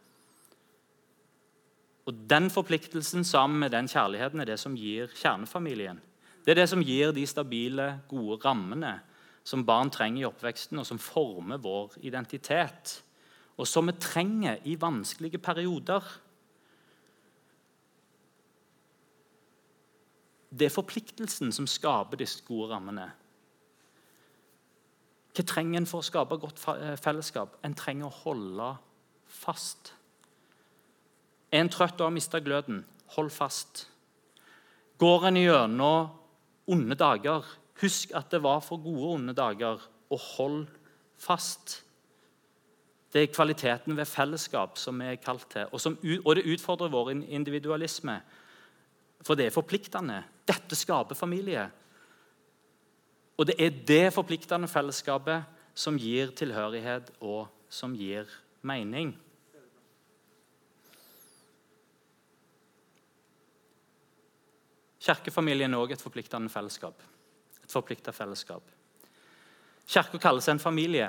Og 2.09 2.15
Den 2.31 2.51
forpliktelsen 2.51 3.25
sammen 3.25 3.61
med 3.61 3.71
den 3.71 3.89
kjærligheten 3.89 4.41
er 4.41 4.45
det 4.45 4.59
som 4.59 4.75
gir 4.77 5.13
kjernefamilien. 5.15 6.01
Det 6.45 6.55
er 6.55 6.63
det 6.63 6.69
som 6.69 6.83
gir 6.83 7.13
de 7.13 7.27
stabile, 7.27 8.01
gode 8.09 8.41
rammene 8.45 9.01
som 9.45 9.65
barn 9.67 9.91
trenger 9.91 10.23
i 10.23 10.29
oppveksten, 10.29 10.79
og 10.79 10.87
som 10.87 10.99
former 10.99 11.61
vår 11.61 11.99
identitet 12.07 13.01
og 13.61 13.69
som 13.69 13.91
vi 13.91 13.97
trenger 14.01 14.61
i 14.65 14.77
vanskelige 14.81 15.39
perioder. 15.43 16.05
Det 20.51 20.67
er 20.67 20.75
forpliktelsen 20.75 21.53
som 21.53 21.69
skaper 21.69 22.23
disse 22.23 22.43
gode 22.47 22.73
rammene. 22.73 23.11
Hva 25.37 25.45
trenger 25.47 25.79
en 25.79 25.89
for 25.89 26.03
å 26.03 26.07
skape 26.07 26.41
godt 26.41 26.63
eh, 26.73 26.97
fellesskap? 26.99 27.59
En 27.63 27.77
trenger 27.77 28.09
å 28.09 28.17
holde 28.25 28.71
fast. 29.31 29.93
Er 31.53 31.63
en 31.63 31.71
trøtt 31.71 32.01
og 32.01 32.09
har 32.09 32.17
mista 32.17 32.41
gløden? 32.43 32.83
Hold 33.15 33.31
fast. 33.35 33.85
Går 35.01 35.29
en 35.29 35.39
gjennom 35.39 36.11
onde 36.71 36.97
dager, 36.99 37.47
husk 37.81 38.13
at 38.15 38.31
det 38.33 38.43
var 38.45 38.61
for 38.63 38.83
gode 38.83 39.15
onde 39.15 39.35
dager, 39.35 39.81
og 40.11 40.27
hold 40.37 40.61
fast. 41.19 41.81
Det 43.13 43.23
er 43.23 43.33
kvaliteten 43.35 43.97
ved 43.97 44.07
fellesskap 44.07 44.79
som 44.79 45.01
vi 45.03 45.09
er 45.11 45.23
kalt 45.23 45.49
til. 45.51 45.67
Og, 45.73 45.81
som, 45.83 45.97
og 46.25 46.37
det 46.37 46.47
utfordrer 46.47 46.93
vår 46.93 47.11
individualisme. 47.11 48.21
For 49.27 49.35
det 49.35 49.49
er 49.49 49.55
forpliktende. 49.55 50.23
Dette 50.47 50.79
skaper 50.79 51.19
familie. 51.19 51.65
Og 53.37 53.49
det 53.49 53.57
er 53.59 53.81
det 53.89 54.13
forpliktende 54.15 54.69
fellesskapet 54.69 55.43
som 55.75 55.99
gir 55.99 56.31
tilhørighet 56.37 57.11
og 57.21 57.49
som 57.73 57.95
gir 57.97 58.31
mening. 58.63 59.15
Kirkefamilien 65.01 65.73
er 65.73 65.81
også 65.81 65.97
et 65.97 66.05
forpliktende 66.05 66.53
fellesskap. 66.53 67.03
Et 67.65 67.73
forplikta 67.73 68.13
fellesskap. 68.13 68.63
Kirka 69.89 70.19
kalles 70.19 70.49
en 70.49 70.61
familie. 70.61 71.09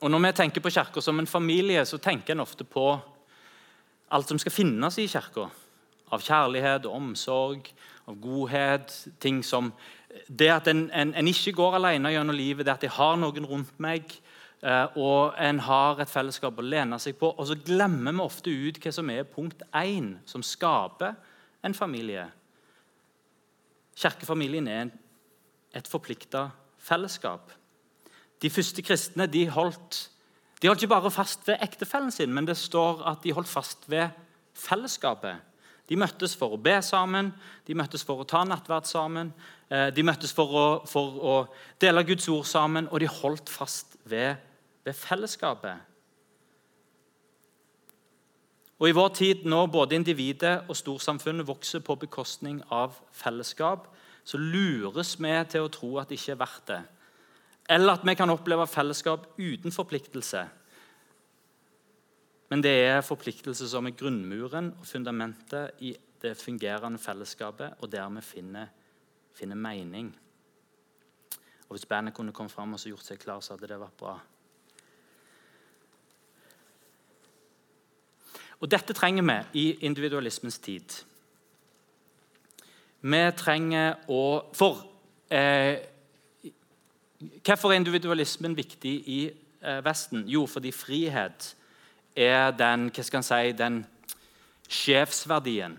Og 0.00 0.10
Når 0.10 0.18
vi 0.18 0.32
tenker 0.32 0.60
på 0.60 0.70
Kirka 0.70 1.00
som 1.00 1.18
en 1.18 1.26
familie, 1.26 1.84
så 1.84 1.98
tenker 1.98 2.32
en 2.32 2.40
ofte 2.40 2.64
på 2.64 3.00
alt 4.10 4.28
som 4.28 4.38
skal 4.38 4.52
finnes 4.52 4.98
i 4.98 5.08
Kirka. 5.10 5.48
Av 6.12 6.22
kjærlighet 6.22 6.86
og 6.86 6.94
omsorg, 6.94 7.72
av 8.06 8.20
godhet. 8.20 9.08
ting 9.20 9.42
som 9.44 9.72
Det 10.28 10.48
at 10.48 10.68
en, 10.68 10.90
en, 10.90 11.14
en 11.14 11.28
ikke 11.28 11.52
går 11.52 11.74
alene 11.74 12.12
gjennom 12.12 12.36
livet, 12.36 12.66
det 12.66 12.72
at 12.72 12.82
jeg 12.82 12.94
har 12.94 13.16
noen 13.16 13.46
rundt 13.46 13.74
meg, 13.78 14.14
eh, 14.62 14.86
og 14.96 15.34
en 15.36 15.60
har 15.60 16.00
et 16.00 16.10
fellesskap 16.10 16.58
å 16.58 16.64
lene 16.64 16.98
seg 16.98 17.18
på. 17.18 17.34
Og 17.36 17.46
så 17.46 17.58
glemmer 17.58 18.12
vi 18.12 18.24
ofte 18.24 18.50
ut 18.50 18.80
hva 18.80 18.92
som 18.92 19.10
er 19.10 19.28
punkt 19.28 19.62
én, 19.74 20.16
som 20.24 20.42
skaper 20.42 21.14
en 21.62 21.74
familie. 21.74 22.24
Kirkefamilien 23.98 24.68
er 24.68 24.90
et 25.74 25.90
forplikta 25.90 26.48
fellesskap. 26.78 27.52
De 28.42 28.50
første 28.50 28.82
kristne 28.82 29.26
de 29.26 29.48
holdt, 29.50 30.10
de 30.62 30.68
holdt 30.68 30.82
ikke 30.82 30.94
bare 30.94 31.10
fast 31.10 31.46
ved 31.48 31.58
ektefellen 31.62 32.10
sin, 32.14 32.32
men 32.34 32.46
det 32.46 32.56
står 32.56 33.02
at 33.10 33.22
de 33.24 33.32
holdt 33.32 33.48
fast 33.48 33.90
ved 33.90 34.08
fellesskapet. 34.54 35.36
De 35.88 35.96
møttes 35.96 36.34
for 36.36 36.52
å 36.52 36.60
be 36.60 36.76
sammen, 36.84 37.32
de 37.66 37.76
møttes 37.78 38.04
for 38.04 38.20
å 38.20 38.26
ta 38.28 38.42
nattverd 38.44 38.86
sammen, 38.86 39.32
eh, 39.70 39.88
de 39.94 40.02
møttes 40.04 40.34
for 40.36 40.52
å, 40.52 40.66
for 40.86 41.20
å 41.24 41.36
dele 41.80 42.04
Guds 42.04 42.28
ord 42.28 42.44
sammen, 42.44 42.88
og 42.92 43.00
de 43.00 43.08
holdt 43.08 43.48
fast 43.48 43.96
ved, 44.04 44.36
ved 44.84 44.94
fellesskapet. 44.94 45.88
Og 48.78 48.88
I 48.88 48.94
vår 48.94 49.08
tid, 49.08 49.46
når 49.48 49.66
både 49.66 49.96
individet 49.98 50.68
og 50.68 50.76
storsamfunnet 50.76 51.46
vokser 51.48 51.80
på 51.82 51.96
bekostning 51.98 52.60
av 52.70 53.00
fellesskap, 53.12 53.88
så 54.24 54.38
lures 54.38 55.16
vi 55.18 55.32
til 55.50 55.64
å 55.64 55.72
tro 55.72 55.96
at 55.98 56.10
det 56.10 56.20
ikke 56.20 56.36
er 56.36 56.42
verdt 56.44 56.68
det. 56.68 56.82
Eller 57.68 57.98
at 57.98 58.06
vi 58.06 58.14
kan 58.16 58.30
oppleve 58.30 58.66
fellesskap 58.66 59.26
uten 59.38 59.72
forpliktelse. 59.72 60.46
Men 62.48 62.62
det 62.64 62.72
er 62.86 63.04
forpliktelse 63.04 63.68
som 63.68 63.86
er 63.86 63.96
grunnmuren 63.96 64.72
og 64.78 64.86
fundamentet 64.88 65.82
i 65.84 65.92
det 66.22 66.32
fungerende 66.36 66.98
fellesskapet, 66.98 67.76
og 67.78 67.92
der 67.92 68.08
vi 68.08 68.22
finner, 68.24 68.66
finner 69.34 69.56
mening. 69.56 70.08
Og 71.68 71.76
Hvis 71.76 71.86
bandet 71.86 72.14
kunne 72.14 72.32
kommet 72.32 72.52
fram 72.52 72.72
og 72.72 72.80
gjort 72.80 73.04
seg 73.04 73.20
klar, 73.20 73.40
så 73.40 73.54
hadde 73.54 73.68
det 73.68 73.80
vært 73.80 74.00
bra. 74.00 74.16
Og 78.60 78.70
Dette 78.70 78.96
trenger 78.96 79.22
vi 79.22 79.60
i 79.60 79.66
individualismens 79.86 80.58
tid. 80.58 80.96
Vi 83.00 83.20
trenger 83.36 84.00
å 84.08 84.22
For 84.56 84.80
eh, 85.30 85.78
hvorfor 87.18 87.72
er 87.72 87.80
individualismen 87.80 88.56
viktig 88.56 88.94
i 89.08 89.20
eh, 89.28 89.80
Vesten? 89.84 90.24
Jo, 90.30 90.46
fordi 90.46 90.72
frihet 90.74 91.54
er 92.16 92.52
den, 92.56 92.88
hva 92.94 93.04
skal 93.06 93.24
si, 93.26 93.52
den 93.58 93.82
sjefsverdien. 94.68 95.78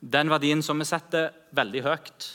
Den 0.00 0.30
verdien 0.32 0.62
som 0.62 0.80
vi 0.80 0.86
setter 0.88 1.32
veldig 1.56 1.84
høyt. 1.84 2.30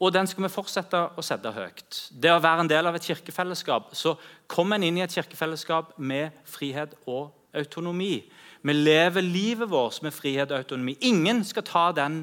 Og 0.00 0.12
den 0.14 0.28
skal 0.28 0.46
vi 0.46 0.52
fortsette 0.52 1.00
å 1.16 1.24
sette 1.24 1.52
høyt. 1.52 2.06
Det 2.10 2.32
å 2.32 2.40
være 2.40 2.64
en 2.64 2.70
del 2.70 2.88
av 2.88 2.96
et 2.96 3.04
kirkefellesskap, 3.04 3.90
så 3.92 4.14
kommer 4.48 4.78
en 4.78 4.86
inn 4.88 5.00
i 5.00 5.04
et 5.04 5.12
kirkefellesskap 5.12 5.92
med 5.98 6.36
frihet 6.48 6.94
og 7.04 7.34
autonomi. 7.56 8.22
Vi 8.62 8.76
lever 8.76 9.24
livet 9.24 9.68
vårt 9.68 10.00
med 10.04 10.14
frihet 10.16 10.48
og 10.48 10.62
autonomi. 10.62 10.96
Ingen 11.04 11.44
skal 11.44 11.66
ta 11.68 11.90
den 11.96 12.22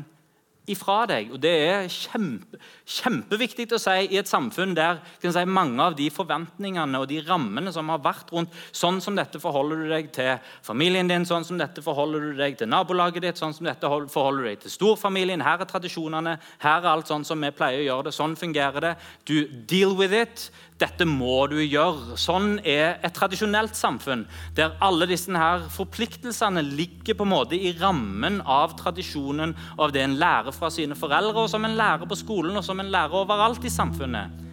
ifra 0.68 1.06
deg. 1.10 1.32
Og 1.34 1.42
Det 1.42 1.54
er 1.68 1.88
kjempe, 1.92 2.60
kjempeviktig 2.86 3.68
å 3.76 3.80
si 3.82 3.96
i 4.12 4.20
et 4.20 4.30
samfunn 4.30 4.76
der 4.78 5.00
si, 5.22 5.46
mange 5.46 5.82
av 5.84 5.96
de 5.98 6.10
forventningene 6.14 7.00
og 7.00 7.08
de 7.10 7.22
rammene 7.28 7.72
som 7.74 7.90
har 7.94 8.04
vært 8.04 8.32
rundt 8.36 8.54
Sånn 8.76 9.00
som 9.02 9.16
dette 9.18 9.40
forholder 9.42 9.80
du 9.82 9.90
deg 9.90 10.10
til 10.14 10.38
familien 10.66 11.08
din, 11.10 11.26
sånn 11.28 11.46
som 11.48 11.58
dette 11.60 11.82
forholder 11.84 12.30
du 12.30 12.38
deg 12.38 12.58
til 12.60 12.70
nabolaget 12.70 13.24
ditt, 13.24 13.40
sånn 13.40 13.56
som 13.56 13.68
dette 13.68 13.90
forholder 14.12 14.44
du 14.44 14.50
deg 14.50 14.62
til 14.64 14.74
storfamilien. 14.74 15.44
Her 15.44 15.64
er 15.64 15.70
tradisjonene, 15.70 16.38
her 16.64 16.80
er 16.82 16.90
alt 16.92 17.10
sånn 17.10 17.26
som 17.28 17.42
vi 17.42 17.52
pleier 17.56 17.84
å 17.84 17.88
gjøre 17.88 18.08
det. 18.10 18.16
Sånn 18.18 18.36
fungerer 18.40 18.84
det. 18.84 18.94
Du 19.26 19.48
deal 19.70 19.96
with 19.98 20.16
it. 20.16 20.50
Dette 20.78 21.08
må 21.10 21.48
du 21.50 21.58
gjøre. 21.58 22.18
Sånn 22.22 22.60
er 22.62 23.00
et 23.06 23.16
tradisjonelt 23.18 23.78
samfunn, 23.78 24.28
der 24.58 24.76
alle 24.84 25.08
disse 25.10 25.34
her 25.34 25.66
forpliktelsene 25.74 26.62
ligger 26.62 27.18
på 27.18 27.26
en 27.26 27.34
måte 27.34 27.58
i 27.58 27.72
rammen 27.80 28.44
av 28.46 28.76
tradisjonen 28.78 29.56
av 29.78 29.94
det 29.96 30.04
en 30.06 30.20
lærer 30.22 30.54
fra 30.54 30.70
sine 30.74 30.98
foreldre, 30.98 31.48
og 31.48 31.50
som 31.50 31.66
en 31.66 31.78
lærer 31.80 32.06
på 32.10 32.20
skolen 32.20 32.60
og 32.60 32.66
som 32.66 32.78
en 32.84 32.94
lærer 32.94 33.18
overalt 33.24 33.66
i 33.66 33.74
samfunnet. 33.74 34.46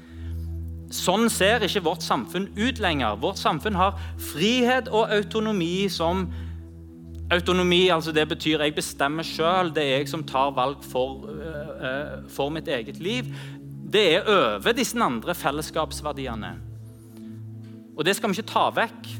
Sånn 0.95 1.29
ser 1.33 1.65
ikke 1.67 1.85
vårt 1.85 2.05
samfunn 2.07 2.49
ut 2.57 2.81
lenger. 2.81 3.19
Vårt 3.21 3.41
samfunn 3.41 3.77
har 3.77 3.99
frihet 4.33 4.89
og 4.93 5.13
autonomi 5.13 5.91
som 5.93 6.29
Autonomi 7.33 7.89
altså 7.89 8.13
det 8.13 8.27
betyr 8.29 8.61
jeg 8.61 8.75
bestemmer 8.77 9.25
sjøl. 9.25 9.71
Det 9.75 9.83
er 9.83 10.03
jeg 10.03 10.11
som 10.11 10.23
tar 10.29 10.53
valg 10.55 10.83
for, 10.85 11.25
uh, 11.25 12.19
for 12.29 12.53
mitt 12.53 12.69
eget 12.69 13.01
liv 13.03 13.31
det 13.95 14.05
er 14.17 14.27
over 14.27 14.75
disse 14.75 14.99
andre 14.99 15.35
fellesskapsverdiene. 15.39 16.51
Og 17.95 18.03
det 18.07 18.17
skal 18.19 18.33
vi 18.33 18.41
ikke 18.41 18.51
ta 18.51 18.65
vekk. 18.75 19.11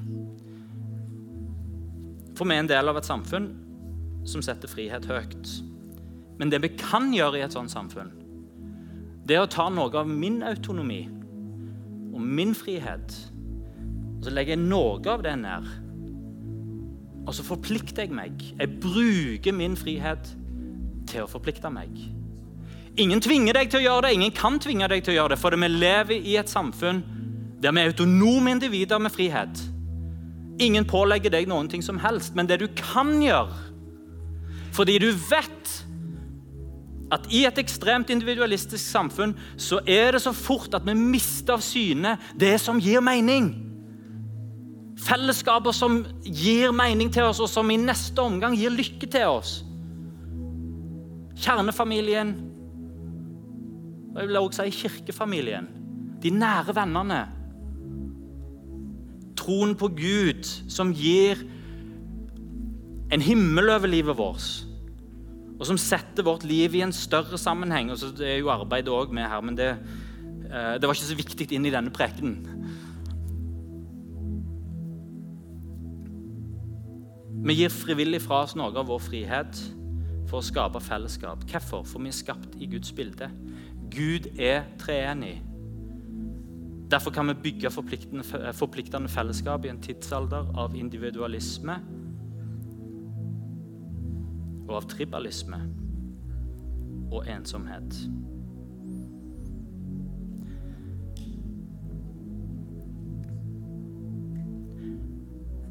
For 2.35 2.49
vi 2.49 2.57
er 2.57 2.65
en 2.65 2.71
del 2.73 2.91
av 2.91 2.99
et 2.99 3.07
samfunn 3.07 3.53
som 4.27 4.43
setter 4.43 4.71
frihet 4.71 5.07
høyt. 5.07 5.53
Men 6.41 6.51
det 6.51 6.59
vi 6.65 6.73
kan 6.75 7.13
gjøre 7.15 7.39
i 7.39 7.45
et 7.47 7.55
sånt 7.55 7.71
samfunn, 7.71 8.11
det 9.25 9.37
er 9.37 9.45
å 9.45 9.51
ta 9.51 9.69
noe 9.71 9.95
av 9.95 10.11
min 10.11 10.43
autonomi 10.45 11.05
og 12.15 12.19
min 12.21 12.53
frihet, 12.59 13.15
og 14.19 14.27
så 14.27 14.33
legger 14.35 14.57
jeg 14.57 14.67
noe 14.67 14.99
av 15.11 15.23
det 15.25 15.37
ned. 15.39 15.71
Og 17.25 17.33
så 17.37 17.47
forplikter 17.47 18.05
jeg 18.05 18.17
meg. 18.17 18.43
Jeg 18.59 18.81
bruker 18.83 19.55
min 19.57 19.79
frihet 19.79 20.35
til 21.09 21.25
å 21.25 21.31
forplikte 21.31 21.71
meg. 21.73 21.95
Ingen 22.97 23.21
tvinger 23.21 23.57
deg 23.57 23.71
til 23.73 23.81
å 23.81 23.87
gjøre 23.89 24.07
det, 24.07 24.15
ingen 24.15 24.35
kan 24.35 24.61
tvinge 24.63 24.87
deg 24.91 25.03
til 25.03 25.15
å 25.15 25.19
gjøre 25.19 25.35
det, 25.35 25.41
for 25.43 25.57
vi 25.59 25.71
lever 25.71 26.15
i 26.21 26.37
et 26.39 26.51
samfunn 26.51 27.03
der 27.63 27.73
vi 27.73 27.81
er 27.81 27.91
autonome 27.91 28.53
individer 28.53 29.01
med 29.01 29.11
frihet. 29.15 29.63
Ingen 30.63 30.87
pålegger 30.87 31.33
deg 31.35 31.49
noen 31.51 31.71
ting 31.71 31.83
som 31.83 31.99
helst, 31.99 32.37
men 32.39 32.47
det 32.47 32.61
du 32.63 32.69
kan 32.79 33.17
gjøre 33.23 33.73
Fordi 34.75 34.99
du 34.99 35.09
vet 35.11 35.73
at 37.15 37.27
i 37.31 37.45
et 37.47 37.59
ekstremt 37.59 38.11
individualistisk 38.11 38.83
samfunn 38.83 39.35
så 39.61 39.79
er 39.87 40.15
det 40.15 40.23
så 40.25 40.33
fort 40.35 40.75
at 40.75 40.87
vi 40.87 40.97
mister 40.99 41.55
av 41.55 41.63
syne 41.63 42.17
det 42.39 42.57
som 42.63 42.81
gir 42.83 43.03
mening. 43.05 43.53
Fellesskaper 45.05 45.75
som 45.75 46.01
gir 46.25 46.73
mening 46.75 47.13
til 47.13 47.29
oss, 47.29 47.43
og 47.43 47.51
som 47.51 47.71
i 47.71 47.79
neste 47.79 48.23
omgang 48.23 48.57
gir 48.59 48.75
lykke 48.75 49.07
til 49.11 49.31
oss. 49.31 49.61
Kjernefamilien, 51.45 52.35
og 54.15 54.21
jeg 54.21 54.29
vil 54.31 54.39
også 54.39 54.65
si 54.69 54.85
kirkefamilien. 54.85 55.67
De 56.23 56.31
nære 56.31 56.75
vennene. 56.77 57.25
Troen 59.37 59.75
på 59.77 59.91
Gud 59.99 60.47
som 60.71 60.95
gir 60.95 61.43
en 63.13 63.23
himmel 63.23 63.75
over 63.75 63.91
livet 63.91 64.17
vårt. 64.17 64.47
Og 65.59 65.67
som 65.67 65.79
setter 65.79 66.27
vårt 66.27 66.47
liv 66.47 66.75
i 66.79 66.83
en 66.87 66.95
større 66.95 67.39
sammenheng. 67.39 67.91
Og 67.91 67.99
så 67.99 68.13
det 68.15 68.31
er 68.31 68.39
jo 68.39 68.53
arbeidet 68.55 68.95
òg 68.95 69.13
med 69.15 69.27
her, 69.27 69.43
men 69.43 69.59
det, 69.59 69.73
eh, 70.47 70.75
det 70.79 70.87
var 70.87 70.95
ikke 70.95 71.11
så 71.11 71.19
viktig 71.19 71.51
inn 71.53 71.67
i 71.67 71.75
denne 71.75 71.91
prekenen. 71.91 72.47
Vi 77.45 77.59
gir 77.59 77.69
frivillig 77.69 78.23
fra 78.25 78.45
oss 78.47 78.55
noe 78.57 78.73
av 78.73 78.87
vår 78.89 79.03
frihet 79.05 79.59
for 80.31 80.39
å 80.39 80.45
skape 80.45 80.81
fellesskap. 80.81 81.43
Hvorfor? 81.51 81.85
For 81.85 82.01
vi 82.01 82.09
er 82.09 82.17
skapt 82.17 82.55
i 82.57 82.71
Guds 82.71 82.95
bilde. 82.97 83.29
Gud 83.95 84.39
er 84.39 84.63
treenig. 84.79 85.43
Derfor 86.91 87.11
kan 87.11 87.29
vi 87.29 87.35
bygge 87.43 87.71
forpliktende 87.71 89.09
fellesskap 89.09 89.65
i 89.65 89.69
en 89.69 89.81
tidsalder 89.83 90.51
av 90.59 90.75
individualisme 90.77 91.79
og 94.69 94.77
av 94.77 94.89
tribalisme 94.91 95.61
og 97.13 97.29
ensomhet. 97.31 97.99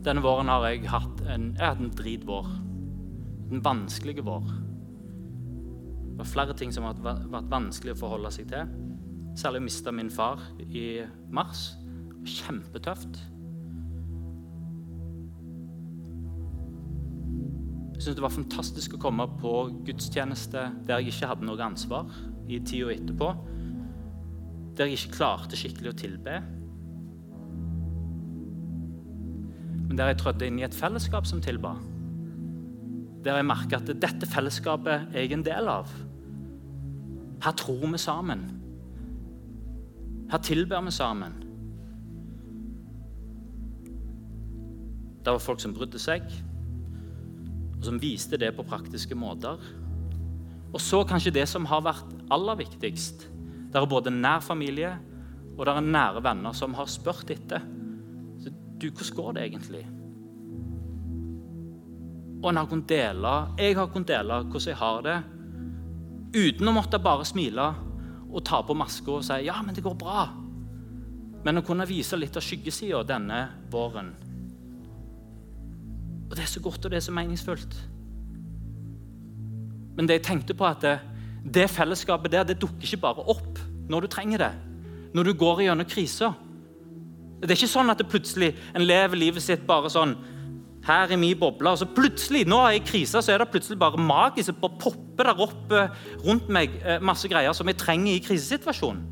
Denne 0.03 0.23
våren 0.23 0.51
har 0.51 0.67
jeg 0.67 0.87
hatt 0.91 1.23
en, 1.31 1.53
en 1.63 1.91
dritvår. 1.95 2.47
En 3.51 3.63
vanskelig 3.63 4.23
vår. 4.25 4.62
Var 6.23 6.29
flere 6.31 6.53
ting 6.55 6.69
som 6.71 6.85
har 6.87 6.95
vært 7.03 7.49
vanskelig 7.51 7.97
å 7.97 7.99
forholde 7.99 8.29
seg 8.31 8.45
til. 8.47 8.69
Særlig 9.35 9.59
å 9.59 9.63
miste 9.65 9.91
min 9.91 10.11
far 10.13 10.39
i 10.63 11.03
mars. 11.35 11.73
Kjempetøft. 12.23 13.17
Jeg 17.89 18.05
syntes 18.05 18.15
det 18.15 18.23
var 18.23 18.31
fantastisk 18.31 18.95
å 18.95 18.99
komme 19.03 19.25
på 19.41 19.51
gudstjeneste 19.83 20.63
der 20.87 21.03
jeg 21.03 21.11
ikke 21.11 21.27
hadde 21.33 21.49
noe 21.49 21.65
ansvar 21.65 22.07
i 22.47 22.61
tida 22.63 22.93
etterpå. 22.95 23.33
Der 24.79 24.87
jeg 24.87 25.01
ikke 25.01 25.17
klarte 25.17 25.59
skikkelig 25.59 25.91
å 25.91 25.97
tilbe. 26.05 26.37
Men 29.89 29.99
der 29.99 30.13
jeg 30.13 30.21
trødde 30.23 30.47
inn 30.47 30.63
i 30.63 30.67
et 30.69 30.79
fellesskap 30.79 31.27
som 31.27 31.43
tilba. 31.43 31.75
Der 33.27 33.41
jeg 33.41 33.51
merka 33.51 33.83
at 33.83 33.91
dette 33.91 34.31
fellesskapet 34.31 35.11
er 35.11 35.27
jeg 35.27 35.35
en 35.35 35.47
del 35.51 35.71
av. 35.75 35.91
Her 37.43 37.55
tror 37.59 37.87
vi 37.91 37.97
sammen. 37.97 38.43
Her 40.31 40.41
tilber 40.43 40.81
vi 40.81 40.91
sammen. 40.91 41.39
Det 45.23 45.31
var 45.31 45.39
folk 45.39 45.61
som 45.63 45.73
brydde 45.75 45.99
seg, 45.99 46.25
og 47.77 47.85
som 47.87 48.01
viste 48.01 48.39
det 48.39 48.51
på 48.57 48.65
praktiske 48.67 49.15
måter. 49.15 49.61
Og 50.73 50.81
så 50.81 51.03
kanskje 51.07 51.35
det 51.35 51.47
som 51.47 51.67
har 51.69 51.83
vært 51.85 52.15
aller 52.33 52.59
viktigst. 52.59 53.27
Det 53.71 53.79
er 53.79 53.89
både 53.89 54.11
nær 54.11 54.43
familie 54.43 54.97
og 55.53 55.67
det 55.67 55.73
er 55.73 55.85
nære 55.85 56.23
venner 56.25 56.55
som 56.57 56.73
har 56.77 56.89
spurt 56.89 57.29
etter. 57.33 57.61
Så, 58.41 58.49
du, 58.81 58.89
Hvordan 58.89 59.15
går 59.17 59.35
det 59.35 59.43
egentlig? 59.47 59.83
Og 62.43 62.49
en 62.49 62.59
har 62.59 62.67
kunnet 62.67 62.89
dele, 62.89 63.33
jeg 63.59 63.77
har 63.77 63.91
kunnet 63.93 64.09
dele 64.09 64.39
hvordan 64.43 64.67
jeg 64.67 64.79
har 64.81 65.05
det, 65.05 65.19
uten 66.33 66.69
å 66.69 66.75
måtte 66.75 66.99
bare 67.01 67.25
smile 67.27 67.69
og 68.33 68.41
ta 68.45 68.61
på 68.65 68.73
maska 68.73 69.11
og 69.11 69.23
si 69.23 69.45
'ja, 69.45 69.61
men 69.61 69.75
det 69.75 69.83
går 69.83 69.95
bra'. 69.95 70.29
Men 71.45 71.57
å 71.57 71.65
kunne 71.65 71.87
vise 71.87 72.17
litt 72.17 72.35
av 72.35 72.41
skyggesida 72.41 73.03
denne 73.03 73.49
våren. 73.71 74.13
Og 76.29 76.35
det 76.35 76.43
er 76.43 76.47
så 76.47 76.59
godt 76.59 76.85
og 76.85 76.91
det 76.91 76.97
er 76.97 77.07
så 77.07 77.11
meningsfullt. 77.11 77.75
Men 79.95 80.07
det 80.07 80.13
jeg 80.13 80.23
tenkte 80.23 80.53
på 80.53 80.65
at 80.65 80.81
det, 80.81 80.99
det 81.53 81.69
fellesskapet 81.69 82.31
der 82.31 82.43
det 82.43 82.59
dukker 82.61 82.81
ikke 82.81 83.01
bare 83.03 83.27
opp 83.29 83.59
når 83.89 84.01
du 84.01 84.07
trenger 84.07 84.37
det. 84.37 84.53
Når 85.13 85.23
du 85.23 85.33
går 85.33 85.61
gjennom 85.61 85.85
kriser. 85.85 86.33
Det 87.41 87.51
er 87.51 87.59
ikke 87.59 87.67
sånn 87.67 87.91
at 87.91 87.97
det 87.97 88.09
plutselig 88.09 88.55
en 88.73 88.81
lever 88.87 89.19
livet 89.19 89.43
sitt 89.43 89.67
bare 89.67 89.91
sånn 89.91 90.15
her 90.87 91.11
i 91.11 91.19
min 91.19 91.39
boble. 91.39 91.71
Og 91.71 91.79
så 91.81 91.87
plutselig, 91.95 92.43
nå 92.49 92.59
er 92.61 92.75
jeg 92.75 92.81
i 92.81 92.85
krise, 92.91 93.21
så 93.21 93.33
er 93.33 93.41
det 93.41 93.49
plutselig 93.53 93.79
bare 93.79 94.01
magisk. 94.01 94.51
Det 94.51 94.61
bare 94.61 94.79
popper 94.81 95.29
der 95.29 95.43
opp 95.47 95.75
rundt 96.25 96.51
meg 96.51 96.75
eh, 96.83 97.01
masse 97.03 97.29
greier 97.31 97.55
som 97.55 97.69
jeg 97.71 97.79
trenger 97.81 98.13
i 98.13 98.23
krisesituasjonen. 98.23 99.09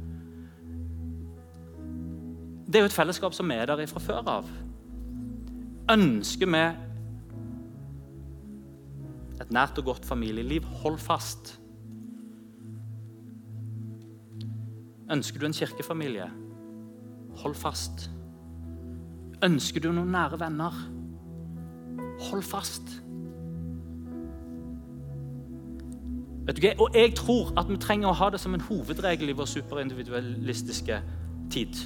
Det 2.72 2.80
er 2.80 2.86
jo 2.86 2.91
et 2.91 2.95
fellesskap 2.95 3.34
som 3.36 3.51
er 3.51 3.65
der 3.67 3.84
fra 3.91 3.99
før 3.99 4.28
av. 4.32 4.51
Ønsker 5.91 6.47
vi 6.47 6.61
et 9.41 9.51
nært 9.51 9.80
og 9.82 9.89
godt 9.89 10.05
familieliv, 10.05 10.63
hold 10.84 10.99
fast. 11.01 11.57
Ønsker 15.11 15.41
du 15.41 15.45
en 15.49 15.57
kirkefamilie, 15.57 16.30
hold 17.41 17.57
fast. 17.59 18.07
Ønsker 19.43 19.84
du 19.84 19.91
noen 19.91 20.13
nære 20.13 20.39
venner? 20.39 20.78
Hold 22.30 22.43
fast. 22.45 23.01
Vet 26.45 26.57
du 26.57 26.61
hva? 26.65 26.74
Og 26.82 26.95
jeg 26.97 27.13
tror 27.17 27.53
at 27.59 27.69
vi 27.69 27.78
trenger 27.82 28.09
å 28.09 28.17
ha 28.17 28.30
det 28.34 28.41
som 28.41 28.53
en 28.57 28.63
hovedregel 28.65 29.32
i 29.32 29.38
vår 29.38 29.49
superindividualistiske 29.49 31.01
tid. 31.53 31.82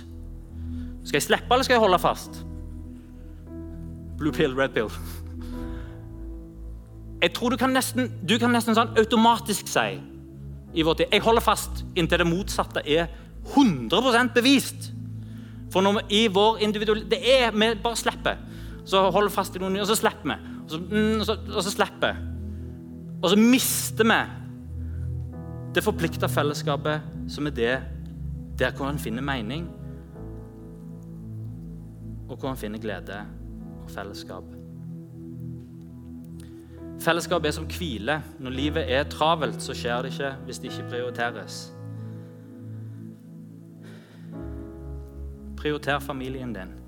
Skal 1.06 1.20
jeg 1.20 1.28
slippe, 1.28 1.52
eller 1.52 1.68
skal 1.68 1.78
jeg 1.78 1.84
holde 1.84 2.00
fast? 2.02 2.42
Blue 4.18 4.34
pill, 4.34 4.56
red 4.58 4.74
pill. 4.76 4.90
Jeg 7.22 7.34
tror 7.34 7.50
du 7.50 7.58
kan 7.58 7.70
nesten, 7.74 8.12
du 8.30 8.38
kan 8.40 8.52
nesten 8.54 8.76
sånn 8.78 8.96
automatisk 9.00 9.70
si 9.72 9.96
i 10.76 10.84
vår 10.84 10.98
tid 11.00 11.14
Jeg 11.16 11.24
holder 11.24 11.42
fast 11.42 11.86
inntil 11.96 12.20
det 12.22 12.28
motsatte 12.28 12.84
er 12.84 13.08
100% 13.56 14.34
bevist. 14.36 14.92
For 15.72 15.82
når 15.82 16.00
vi, 16.00 16.24
i 16.24 16.28
vår 16.28 16.60
individuelle 16.66 17.10
det 17.10 17.22
er, 17.24 17.52
Vi 17.52 17.82
bare 17.84 17.96
slipper. 17.96 18.38
Så 18.86 19.02
holder 19.12 19.34
fast 19.34 19.56
i 19.56 19.62
noen, 19.62 19.74
nye, 19.74 19.84
og 19.84 19.90
så 19.90 19.98
slipper 19.98 20.30
vi. 20.30 20.56
Og 20.66 20.72
så, 20.72 20.80
mm, 20.82 21.20
og 21.20 21.26
så, 21.26 21.38
og 21.56 21.64
så 21.64 21.72
slipper 21.74 22.20
Og 23.22 23.30
så 23.30 23.38
mister 23.40 24.06
vi 24.06 24.20
det 25.76 25.84
forplikta 25.84 26.28
fellesskapet 26.32 27.02
som 27.28 27.48
er 27.50 27.56
det 27.56 27.74
der 28.60 28.72
hvor 28.72 28.88
en 28.88 29.00
finner 29.00 29.22
mening, 29.22 29.66
og 32.30 32.38
hvor 32.38 32.50
en 32.50 32.58
finner 32.58 32.80
glede 32.80 33.18
og 33.84 33.90
fellesskap. 33.92 34.44
Fellesskap 37.00 37.46
er 37.46 37.52
som 37.52 37.68
hvile. 37.68 38.22
Når 38.40 38.50
livet 38.50 38.92
er 38.92 39.04
travelt, 39.04 39.62
så 39.62 39.74
skjer 39.74 40.02
det 40.02 40.14
ikke 40.14 40.32
hvis 40.46 40.60
det 40.60 40.72
ikke 40.72 40.90
prioriteres. 40.90 41.74
Prioriter 45.58 46.00
familien 46.00 46.54
din. 46.54 46.85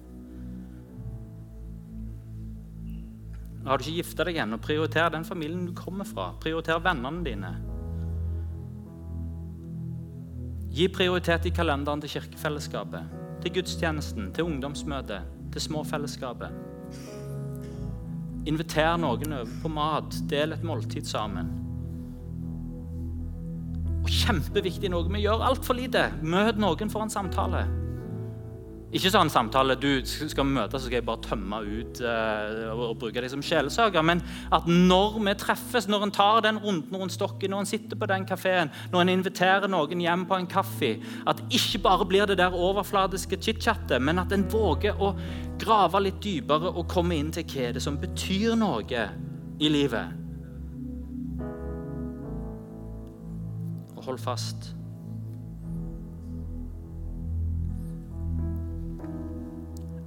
Har 3.68 3.78
du 3.78 3.84
ikke 3.84 4.00
gifta 4.00 4.24
deg 4.24 4.38
ennå, 4.40 4.62
prioriter 4.64 5.10
den 5.12 5.26
familien 5.28 5.66
du 5.68 5.74
kommer 5.76 6.08
fra. 6.08 6.30
Prioriter 6.40 6.80
vennene 6.80 7.24
dine. 7.26 7.50
Gi 10.72 10.88
prioritet 10.94 11.50
i 11.50 11.52
kalenderen 11.52 12.00
til 12.04 12.14
kirkefellesskapet, 12.16 13.12
til 13.44 13.54
gudstjenesten, 13.58 14.30
til 14.36 14.48
ungdomsmøtet, 14.48 15.28
til 15.52 15.66
småfellesskapet. 15.68 16.54
Inviter 18.48 18.96
noen 19.02 19.36
over 19.42 19.56
på 19.64 19.72
mat, 19.74 20.16
del 20.32 20.56
et 20.56 20.64
måltid 20.64 21.10
sammen. 21.10 21.50
Og 24.00 24.14
kjempeviktig 24.14 24.94
noe 24.94 25.12
vi 25.12 25.26
gjør 25.26 25.44
altfor 25.50 25.76
lite. 25.76 26.06
Møt 26.24 26.56
noen 26.62 26.94
for 26.94 27.04
en 27.04 27.12
samtale. 27.12 27.66
Ikke 28.96 29.10
sånn 29.12 29.28
samtale 29.28 29.76
du 29.76 29.90
skal 30.08 30.46
vi 30.48 30.54
møtes, 30.56 30.80
så 30.80 30.88
skal 30.88 31.02
jeg 31.02 31.06
bare 31.10 31.20
tømme 31.26 31.58
ut 31.60 32.00
uh, 32.08 32.70
og, 32.72 32.94
bruke 33.02 33.20
deg 33.20 33.32
som 33.34 33.42
sjelesager. 33.44 34.06
Men 34.06 34.22
at 34.56 34.70
når 34.70 35.18
vi 35.26 35.34
treffes, 35.42 35.90
når 35.92 36.06
en 36.06 36.14
tar 36.16 36.40
den 36.46 36.62
runden 36.64 36.96
rundt 36.96 37.16
stokken, 37.18 37.52
når 37.52 37.66
en 37.66 37.70
sitter 37.74 38.00
på 38.00 38.08
den 38.08 38.24
kafeen, 38.30 38.72
når 38.94 39.04
en 39.04 39.12
inviterer 39.18 39.68
noen 39.72 40.06
hjem 40.06 40.24
på 40.30 40.40
en 40.40 40.48
kaffe, 40.48 40.94
at 41.28 41.44
ikke 41.52 41.84
bare 41.84 42.08
blir 42.08 42.32
det 42.32 42.40
der 42.40 42.56
overfladiske 42.56 43.42
chit-chatet, 43.44 44.00
men 44.00 44.24
at 44.24 44.32
en 44.32 44.48
våger 44.48 44.96
å 44.96 45.12
grave 45.60 46.06
litt 46.06 46.24
dypere 46.24 46.72
og 46.72 46.88
komme 46.88 47.20
inn 47.20 47.34
til 47.36 47.44
hva 47.44 47.74
det 47.76 47.84
som 47.84 48.00
betyr 48.00 48.56
noe 48.56 49.04
i 49.60 49.74
livet. 49.74 50.16
Og 53.98 54.04
hold 54.08 54.24
fast. 54.24 54.77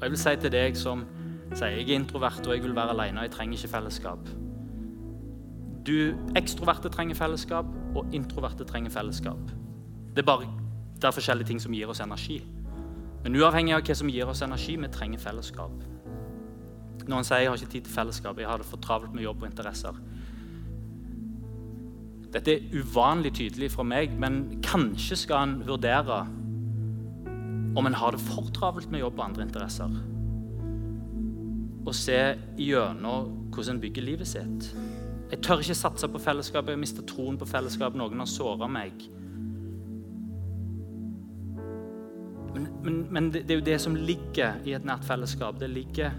Og 0.01 0.07
jeg 0.07 0.15
vil 0.15 0.19
si 0.19 0.37
til 0.41 0.53
deg 0.55 0.77
som 0.81 1.03
sier 1.53 1.75
jeg 1.77 1.91
er 1.91 1.99
introvert 1.99 2.47
og 2.47 2.55
jeg 2.55 2.63
vil 2.65 2.73
være 2.77 2.95
alene 2.95 3.27
jeg 3.27 3.35
trenger 3.35 3.59
ikke 3.59 3.73
fellesskap. 3.75 4.31
Du 5.85 6.15
ekstroverte 6.37 6.89
trenger 6.89 7.17
fellesskap, 7.17 7.67
og 7.97 8.15
introverte 8.15 8.65
trenger 8.65 8.91
fellesskap. 8.91 9.53
Det 10.17 10.23
er 10.23 10.27
bare 10.27 10.49
det 10.97 11.05
er 11.05 11.17
forskjellige 11.17 11.49
ting 11.49 11.61
som 11.61 11.73
gir 11.73 11.89
oss 11.89 12.01
energi. 12.01 12.43
Men 13.25 13.37
uavhengig 13.37 13.75
av 13.77 13.85
hva 13.85 13.95
som 13.97 14.09
gir 14.09 14.29
oss 14.29 14.43
energi, 14.45 14.77
vi 14.77 14.89
trenger 14.93 15.21
fellesskap. 15.21 15.85
Noen 17.09 17.25
sier 17.25 17.45
jeg 17.45 17.51
har 17.51 17.61
ikke 17.61 17.73
tid 17.73 17.89
til 17.89 17.95
fellesskap, 17.95 18.39
jeg 18.39 18.49
har 18.49 18.61
det 18.61 18.69
for 18.69 18.81
travelt 18.81 19.15
med 19.17 19.25
jobb 19.25 19.43
og 19.43 19.49
interesser. 19.49 20.01
Dette 22.31 22.53
er 22.53 22.77
uvanlig 22.77 23.33
tydelig 23.35 23.73
fra 23.73 23.85
meg, 23.85 24.13
men 24.21 24.61
kanskje 24.63 25.17
skal 25.25 25.49
en 25.49 25.57
vurdere 25.67 26.23
om 27.77 27.87
en 27.87 27.95
har 27.95 28.13
det 28.13 28.23
for 28.23 28.51
travelt 28.55 28.91
med 28.91 29.05
jobb 29.05 29.19
og 29.19 29.27
andre 29.29 29.47
interesser. 29.47 29.99
Og 31.87 31.95
se 31.97 32.19
gjennom 32.59 33.37
hvordan 33.51 33.77
en 33.77 33.83
bygger 33.83 34.07
livet 34.07 34.29
sitt. 34.29 34.71
Jeg 35.31 35.43
tør 35.47 35.63
ikke 35.63 35.79
satse 35.79 36.09
på 36.11 36.21
fellesskapet, 36.23 36.75
jeg 36.75 36.83
mister 36.83 37.07
troen 37.07 37.39
på 37.39 37.47
fellesskapet. 37.47 37.99
Noen 37.99 38.23
har 38.23 38.31
såra 38.31 38.67
meg. 38.71 39.05
Men, 42.51 42.67
men, 42.83 42.97
men 43.15 43.31
det, 43.31 43.45
det, 43.47 43.55
er 43.55 43.61
jo 43.61 43.69
det 43.69 43.79
som 43.83 43.95
ligger 43.95 44.59
i 44.67 44.75
et 44.75 44.87
nært 44.87 45.07
fellesskap. 45.07 45.61
Det 45.61 45.71
ligger 45.71 46.17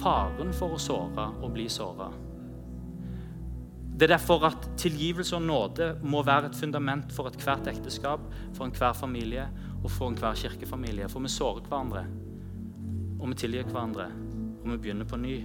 faren 0.00 0.50
for 0.54 0.74
å 0.74 0.82
såre 0.82 1.28
og 1.38 1.54
bli 1.54 1.68
såra. 1.70 2.10
Det 4.00 4.06
er 4.08 4.14
derfor 4.14 4.46
at 4.48 4.64
tilgivelse 4.80 5.36
og 5.36 5.44
nåde 5.44 5.90
må 6.02 6.22
være 6.24 6.48
et 6.50 6.56
fundament 6.56 7.10
for 7.12 7.28
ethvert 7.28 7.68
ekteskap, 7.68 8.22
for 8.56 8.64
enhver 8.64 8.96
familie 8.96 9.44
og 9.84 9.90
for 9.90 10.10
hver 10.10 10.34
kirkefamilie. 10.34 11.08
For 11.08 11.20
vi 11.20 11.28
sårer 11.28 11.66
hverandre, 11.68 12.04
og 13.20 13.28
vi 13.28 13.34
tilgir 13.34 13.64
hverandre, 13.64 14.10
og 14.64 14.70
vi 14.70 14.76
begynner 14.76 15.04
på 15.04 15.16
ny. 15.16 15.36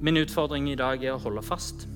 Min 0.00 0.16
utfordring 0.16 0.70
i 0.70 0.74
dag 0.74 1.04
er 1.04 1.12
å 1.12 1.20
holde 1.20 1.42
fast. 1.44 1.88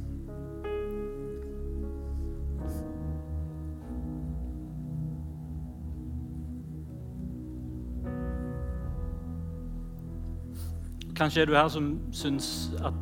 Kanskje 11.14 11.42
er 11.42 11.46
du 11.46 11.54
her 11.54 11.68
som 11.70 11.92
syns 12.12 12.48
at 12.84 12.96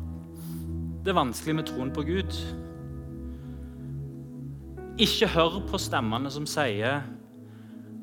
det 1.03 1.11
er 1.11 1.17
vanskelig 1.17 1.55
med 1.57 1.65
troen 1.67 1.91
på 1.91 2.05
Gud. 2.07 2.62
Ikke 5.01 5.27
hør 5.33 5.61
på 5.65 5.79
stemmene 5.81 6.29
som 6.29 6.45
sier 6.45 7.01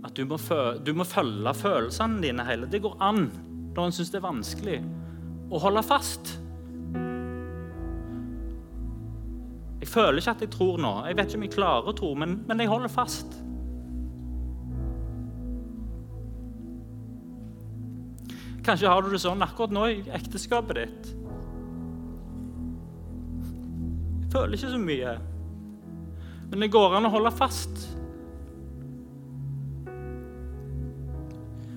at 0.01 0.17
du 0.17 0.25
må, 0.27 0.39
du 0.83 0.91
må 0.97 1.05
følge 1.07 1.53
følelsene 1.55 2.23
dine 2.25 2.47
hele. 2.49 2.67
Det 2.71 2.81
går 2.83 2.97
an 3.05 3.29
når 3.77 3.85
en 3.85 3.95
syns 3.95 4.11
det 4.11 4.19
er 4.19 4.25
vanskelig 4.27 4.79
å 5.51 5.61
holde 5.63 5.85
fast. 5.87 6.33
Jeg 9.81 9.89
føler 9.89 10.19
ikke 10.19 10.35
at 10.35 10.43
jeg 10.45 10.53
tror 10.53 10.83
nå. 10.83 10.91
Jeg 11.07 11.17
vet 11.17 11.31
ikke 11.31 11.41
om 11.41 11.47
jeg 11.47 11.55
klarer 11.55 11.93
å 11.93 11.97
tro, 11.97 12.11
men, 12.19 12.41
men 12.49 12.61
jeg 12.61 12.73
holder 12.73 12.93
fast. 12.93 13.39
Kanskje 18.67 18.91
har 18.91 19.03
du 19.03 19.09
det 19.15 19.23
sånn 19.23 19.41
akkurat 19.47 19.73
nå 19.73 19.87
i 19.89 20.03
ekteskapet 20.19 20.83
ditt. 20.83 21.13
Jeg 24.21 24.33
føler 24.35 24.59
ikke 24.59 24.75
så 24.75 24.81
mye. 24.83 25.15
Men 26.51 26.65
det 26.65 26.73
går 26.75 26.97
an 26.99 27.07
å 27.07 27.13
holde 27.15 27.31
fast. 27.35 27.87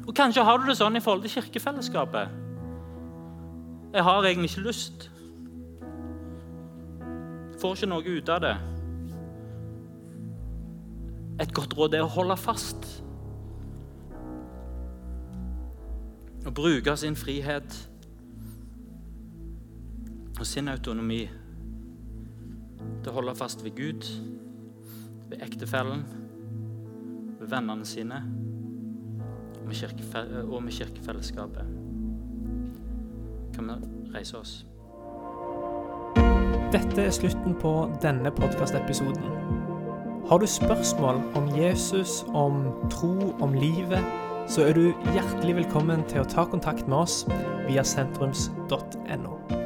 Og 0.07 0.13
Kanskje 0.17 0.43
har 0.45 0.59
du 0.59 0.67
det 0.67 0.77
sånn 0.77 0.97
i 0.97 1.01
forhold 1.01 1.25
til 1.25 1.37
kirkefellesskapet. 1.37 2.41
Jeg 3.93 4.03
har 4.05 4.25
egentlig 4.25 4.49
ikke 4.51 4.65
lyst. 4.67 5.07
Får 7.61 7.77
ikke 7.77 7.89
noe 7.89 8.17
ut 8.17 8.29
av 8.33 8.41
det. 8.43 8.53
Et 11.41 11.53
godt 11.53 11.73
råd 11.77 11.97
er 11.97 12.05
å 12.05 12.11
holde 12.13 12.37
fast. 12.37 12.85
Å 16.43 16.51
bruke 16.53 16.97
sin 16.99 17.15
frihet 17.17 17.77
og 20.39 20.45
sin 20.49 20.67
autonomi 20.67 21.23
til 23.03 23.11
å 23.11 23.15
holde 23.15 23.35
fast 23.37 23.63
ved 23.63 23.77
Gud, 23.77 24.09
ved 25.33 25.41
ektefellen, 25.41 26.05
ved 27.39 27.47
vennene 27.49 27.85
sine 27.85 28.23
og 29.61 29.67
med, 29.67 30.43
og 30.43 30.63
med 30.63 30.71
kirkefellesskapet. 30.71 31.65
Kan 33.53 33.69
vi 33.69 33.71
reise 34.15 34.37
oss? 34.37 34.65
Dette 36.73 37.01
er 37.01 37.11
slutten 37.11 37.55
på 37.61 37.91
denne 38.01 38.31
podkastepisoden. 38.31 39.23
Har 40.29 40.37
du 40.37 40.47
spørsmål 40.47 41.21
om 41.35 41.49
Jesus, 41.57 42.25
om 42.33 42.65
tro, 42.91 43.33
om 43.41 43.53
livet, 43.53 44.05
så 44.47 44.61
er 44.67 44.73
du 44.73 44.93
hjertelig 45.13 45.55
velkommen 45.55 46.05
til 46.09 46.21
å 46.21 46.29
ta 46.29 46.45
kontakt 46.45 46.87
med 46.87 46.97
oss 46.97 47.23
via 47.67 47.83
sentrums.no. 47.83 49.62